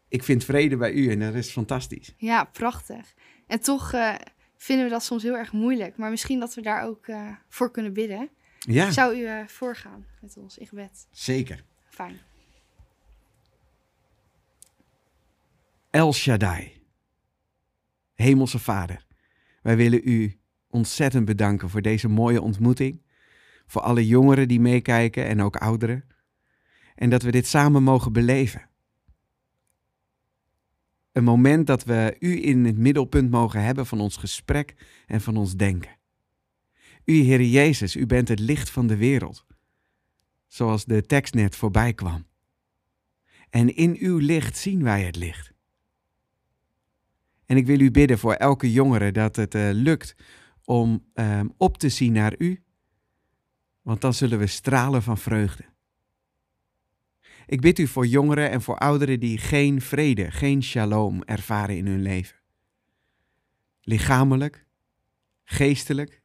Ik 0.07 0.23
vind 0.23 0.43
vrede 0.43 0.77
bij 0.77 0.91
u 0.93 1.11
en 1.11 1.19
dat 1.19 1.33
is 1.33 1.49
fantastisch. 1.51 2.13
Ja, 2.17 2.43
prachtig. 2.43 3.13
En 3.47 3.59
toch 3.59 3.93
eh, 3.93 4.15
vinden 4.57 4.85
we 4.85 4.91
dat 4.91 5.03
soms 5.03 5.23
heel 5.23 5.37
erg 5.37 5.51
moeilijk. 5.51 5.97
Maar 5.97 6.09
misschien 6.09 6.39
dat 6.39 6.53
we 6.53 6.61
daar 6.61 6.83
ook 6.83 7.07
eh, 7.07 7.31
voor 7.49 7.71
kunnen 7.71 7.93
bidden. 7.93 8.29
Ja, 8.59 8.91
Zou 8.91 9.15
u 9.17 9.25
eh, 9.25 9.47
voorgaan 9.47 10.05
met 10.21 10.37
ons 10.37 10.57
in 10.57 10.67
gebed? 10.67 11.07
zeker. 11.11 11.63
Fijn. 11.89 12.17
El 15.89 16.13
Shaddai, 16.13 16.81
Hemelse 18.13 18.59
Vader, 18.59 19.05
wij 19.61 19.75
willen 19.75 20.01
u 20.03 20.39
ontzettend 20.69 21.25
bedanken 21.25 21.69
voor 21.69 21.81
deze 21.81 22.07
mooie 22.07 22.41
ontmoeting. 22.41 23.03
Voor 23.67 23.81
alle 23.81 24.07
jongeren 24.07 24.47
die 24.47 24.59
meekijken 24.59 25.25
en 25.25 25.41
ook 25.41 25.55
ouderen. 25.55 26.03
En 26.95 27.09
dat 27.09 27.21
we 27.21 27.31
dit 27.31 27.47
samen 27.47 27.83
mogen 27.83 28.13
beleven. 28.13 28.69
Een 31.15 31.23
moment 31.23 31.67
dat 31.67 31.83
we 31.83 32.15
u 32.19 32.45
in 32.45 32.65
het 32.65 32.77
middelpunt 32.77 33.31
mogen 33.31 33.63
hebben 33.63 33.85
van 33.85 33.99
ons 33.99 34.17
gesprek 34.17 34.75
en 35.07 35.21
van 35.21 35.37
ons 35.37 35.55
denken. 35.55 35.97
U, 37.05 37.13
Heer 37.13 37.41
Jezus, 37.41 37.95
u 37.95 38.05
bent 38.05 38.27
het 38.27 38.39
licht 38.39 38.69
van 38.69 38.87
de 38.87 38.95
wereld. 38.95 39.45
Zoals 40.47 40.85
de 40.85 41.05
tekst 41.05 41.33
net 41.33 41.55
voorbij 41.55 41.93
kwam. 41.93 42.25
En 43.49 43.75
in 43.75 43.97
uw 43.99 44.17
licht 44.17 44.57
zien 44.57 44.83
wij 44.83 45.03
het 45.03 45.15
licht. 45.15 45.53
En 47.45 47.57
ik 47.57 47.65
wil 47.65 47.79
u 47.79 47.91
bidden 47.91 48.19
voor 48.19 48.33
elke 48.33 48.71
jongere 48.71 49.11
dat 49.11 49.35
het 49.35 49.55
eh, 49.55 49.69
lukt 49.71 50.15
om 50.63 51.05
ehm, 51.13 51.47
op 51.57 51.77
te 51.77 51.89
zien 51.89 52.13
naar 52.13 52.35
u, 52.37 52.63
want 53.81 54.01
dan 54.01 54.13
zullen 54.13 54.39
we 54.39 54.47
stralen 54.47 55.03
van 55.03 55.17
vreugde. 55.17 55.74
Ik 57.45 57.61
bid 57.61 57.79
u 57.79 57.87
voor 57.87 58.07
jongeren 58.07 58.49
en 58.49 58.61
voor 58.61 58.77
ouderen 58.77 59.19
die 59.19 59.37
geen 59.37 59.81
vrede, 59.81 60.31
geen 60.31 60.63
shalom 60.63 61.23
ervaren 61.23 61.77
in 61.77 61.87
hun 61.87 62.01
leven. 62.01 62.37
Lichamelijk, 63.81 64.65
geestelijk, 65.43 66.21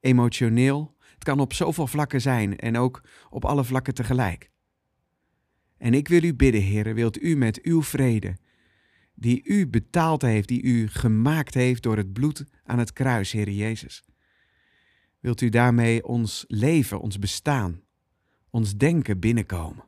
emotioneel. 0.00 0.96
Het 1.14 1.24
kan 1.24 1.40
op 1.40 1.52
zoveel 1.52 1.86
vlakken 1.86 2.20
zijn 2.20 2.56
en 2.58 2.76
ook 2.76 3.02
op 3.30 3.44
alle 3.44 3.64
vlakken 3.64 3.94
tegelijk. 3.94 4.50
En 5.78 5.94
ik 5.94 6.08
wil 6.08 6.22
u 6.22 6.34
bidden, 6.34 6.62
Heer, 6.62 6.94
wilt 6.94 7.22
u 7.22 7.36
met 7.36 7.62
uw 7.62 7.82
vrede, 7.82 8.36
die 9.14 9.44
u 9.44 9.68
betaald 9.68 10.22
heeft, 10.22 10.48
die 10.48 10.62
u 10.62 10.88
gemaakt 10.88 11.54
heeft 11.54 11.82
door 11.82 11.96
het 11.96 12.12
bloed 12.12 12.44
aan 12.64 12.78
het 12.78 12.92
kruis, 12.92 13.32
Heer 13.32 13.50
Jezus. 13.50 14.04
Wilt 15.20 15.40
u 15.40 15.48
daarmee 15.48 16.04
ons 16.04 16.44
leven, 16.48 17.00
ons 17.00 17.18
bestaan, 17.18 17.80
ons 18.50 18.76
denken 18.76 19.18
binnenkomen? 19.18 19.84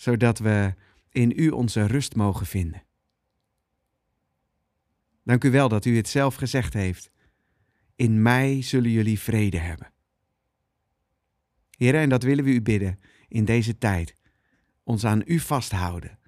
Zodat 0.00 0.38
we 0.38 0.74
in 1.10 1.32
u 1.36 1.48
onze 1.48 1.86
rust 1.86 2.14
mogen 2.14 2.46
vinden. 2.46 2.82
Dank 5.24 5.44
u 5.44 5.50
wel 5.50 5.68
dat 5.68 5.84
u 5.84 5.96
het 5.96 6.08
zelf 6.08 6.34
gezegd 6.34 6.72
heeft. 6.72 7.10
In 7.96 8.22
mij 8.22 8.62
zullen 8.62 8.90
jullie 8.90 9.18
vrede 9.18 9.58
hebben. 9.58 9.92
Heer, 11.70 11.94
en 11.94 12.08
dat 12.08 12.22
willen 12.22 12.44
we 12.44 12.50
u 12.50 12.62
bidden 12.62 13.00
in 13.28 13.44
deze 13.44 13.78
tijd. 13.78 14.14
Ons 14.82 15.04
aan 15.04 15.22
u 15.24 15.38
vasthouden. 15.38 16.18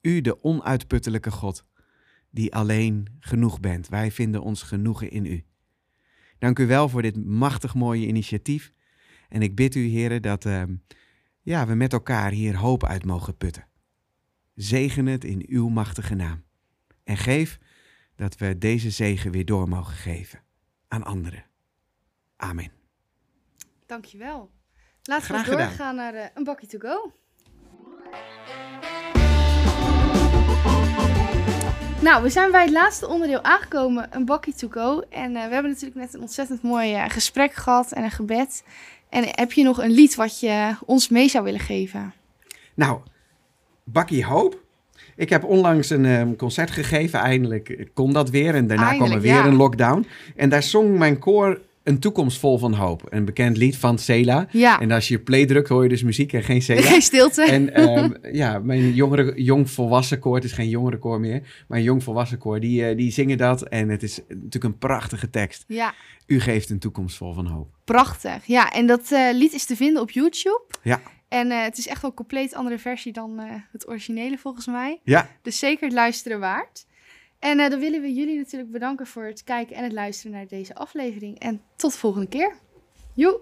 U, 0.00 0.20
de 0.20 0.42
onuitputtelijke 0.42 1.30
God, 1.30 1.66
die 2.30 2.54
alleen 2.54 3.06
genoeg 3.20 3.60
bent. 3.60 3.88
Wij 3.88 4.10
vinden 4.10 4.42
ons 4.42 4.62
genoegen 4.62 5.10
in 5.10 5.24
u. 5.24 5.44
Dank 6.38 6.58
u 6.58 6.66
wel 6.66 6.88
voor 6.88 7.02
dit 7.02 7.24
machtig 7.24 7.74
mooie 7.74 8.06
initiatief. 8.06 8.72
En 9.28 9.42
ik 9.42 9.54
bid 9.54 9.74
u, 9.74 9.86
heren, 9.86 10.22
dat 10.22 10.44
ehm, 10.44 10.74
ja, 11.44 11.66
we 11.66 11.74
met 11.74 11.92
elkaar 11.92 12.30
hier 12.30 12.56
hoop 12.56 12.84
uit 12.84 13.04
mogen 13.04 13.36
putten. 13.36 13.66
Zegen 14.54 15.06
het 15.06 15.24
in 15.24 15.44
uw 15.48 15.68
machtige 15.68 16.14
naam. 16.14 16.44
En 17.04 17.16
geef 17.16 17.58
dat 18.16 18.36
we 18.36 18.58
deze 18.58 18.90
zegen 18.90 19.30
weer 19.30 19.44
door 19.44 19.68
mogen 19.68 19.94
geven 19.94 20.42
aan 20.88 21.04
anderen. 21.04 21.44
Amen. 22.36 22.72
Dankjewel. 23.86 24.50
Laten 25.02 25.24
Graag 25.24 25.44
we 25.44 25.50
gedaan. 25.50 25.66
doorgaan 25.66 25.94
naar 25.94 26.14
eh, 26.14 26.26
een 26.34 26.44
bakje 26.44 26.66
to 26.66 26.78
go. 26.78 27.12
Nou, 32.00 32.22
we 32.22 32.28
zijn 32.28 32.50
bij 32.50 32.62
het 32.62 32.72
laatste 32.72 33.08
onderdeel 33.08 33.42
aangekomen, 33.42 34.08
een 34.10 34.24
bakje 34.24 34.54
to 34.54 34.68
go. 34.68 35.00
En 35.00 35.36
eh, 35.36 35.46
we 35.46 35.52
hebben 35.52 35.70
natuurlijk 35.70 36.00
net 36.00 36.14
een 36.14 36.20
ontzettend 36.20 36.62
mooi 36.62 36.94
eh, 36.94 37.08
gesprek 37.08 37.52
gehad 37.52 37.92
en 37.92 38.04
een 38.04 38.10
gebed. 38.10 38.64
En 39.14 39.24
heb 39.26 39.52
je 39.52 39.62
nog 39.62 39.82
een 39.82 39.90
lied 39.90 40.14
wat 40.14 40.40
je 40.40 40.74
ons 40.84 41.08
mee 41.08 41.28
zou 41.28 41.44
willen 41.44 41.60
geven? 41.60 42.12
Nou, 42.74 43.00
Bakkie 43.84 44.24
Hoop. 44.24 44.62
Ik 45.16 45.30
heb 45.30 45.44
onlangs 45.44 45.90
een 45.90 46.04
ehm, 46.04 46.36
concert 46.36 46.70
gegeven. 46.70 47.18
Eindelijk 47.18 47.88
kon 47.92 48.12
dat 48.12 48.30
weer. 48.30 48.54
En 48.54 48.66
daarna 48.66 48.94
kwam 48.94 49.10
er 49.10 49.20
weer 49.20 49.32
ja. 49.32 49.46
een 49.46 49.56
lockdown. 49.56 50.06
En 50.36 50.48
daar 50.48 50.62
zong 50.62 50.98
mijn 50.98 51.18
koor 51.18 51.60
Een 51.84 51.98
toekomst 51.98 52.38
vol 52.38 52.58
van 52.58 52.74
hoop. 52.74 53.02
Een 53.08 53.24
bekend 53.24 53.56
lied 53.56 53.76
van 53.76 53.98
Cela. 53.98 54.46
Ja, 54.50 54.80
En 54.80 54.90
als 54.90 55.08
je 55.08 55.18
play 55.18 55.46
drukt, 55.46 55.68
hoor 55.68 55.82
je 55.82 55.88
dus 55.88 56.02
muziek 56.02 56.32
en 56.32 56.42
geen 56.42 56.62
Cela. 56.62 56.80
geen 56.80 57.02
stilte. 57.02 57.42
En 57.42 57.74
ehm, 57.74 58.10
ja, 58.32 58.58
mijn 58.58 58.92
jongere, 58.94 59.42
jong 59.42 59.70
volwassen 59.70 60.18
koor, 60.18 60.34
het 60.34 60.44
is 60.44 60.52
geen 60.52 60.68
jongere 60.68 60.98
koor 60.98 61.20
meer, 61.20 61.64
maar 61.68 61.80
jong 61.80 62.02
volwassen 62.02 62.38
koor, 62.38 62.60
die, 62.60 62.86
eh, 62.86 62.96
die 62.96 63.10
zingen 63.10 63.38
dat. 63.38 63.62
En 63.62 63.88
het 63.88 64.02
is 64.02 64.20
natuurlijk 64.28 64.64
een 64.64 64.78
prachtige 64.78 65.30
tekst. 65.30 65.64
Ja, 65.68 65.94
U 66.26 66.40
geeft 66.40 66.70
een 66.70 66.78
toekomst 66.78 67.16
vol 67.16 67.32
van 67.32 67.46
hoop. 67.46 67.68
prachtig. 67.84 68.46
Ja, 68.46 68.72
en 68.72 68.86
dat 68.86 69.12
eh, 69.12 69.28
lied 69.32 69.52
is 69.52 69.64
te 69.64 69.76
vinden 69.76 70.02
op 70.02 70.10
YouTube. 70.10 70.62
Ja. 70.82 71.00
En 71.28 71.50
eh, 71.50 71.62
het 71.62 71.78
is 71.78 71.86
echt 71.86 72.00
wel 72.02 72.10
een 72.10 72.16
compleet 72.16 72.54
andere 72.54 72.78
versie 72.78 73.12
dan 73.12 73.40
het 73.72 73.88
originele 73.88 74.38
volgens 74.38 74.66
mij. 74.66 75.00
Ja, 75.02 75.28
Dus 75.42 75.58
zeker 75.58 75.84
het 75.84 75.92
luisteren 75.94 76.40
waard. 76.40 76.86
En 77.44 77.60
eh, 77.60 77.70
dan 77.70 77.78
willen 77.78 78.00
we 78.00 78.14
jullie 78.14 78.36
natuurlijk 78.36 78.70
bedanken 78.70 79.06
voor 79.06 79.24
het 79.24 79.44
kijken 79.44 79.76
en 79.76 79.82
het 79.82 79.92
luisteren 79.92 80.32
naar 80.32 80.46
deze 80.46 80.74
aflevering. 80.74 81.38
En 81.38 81.62
tot 81.76 81.92
de 81.92 81.98
volgende 81.98 82.28
keer. 82.28 82.54
Joe! 83.14 83.40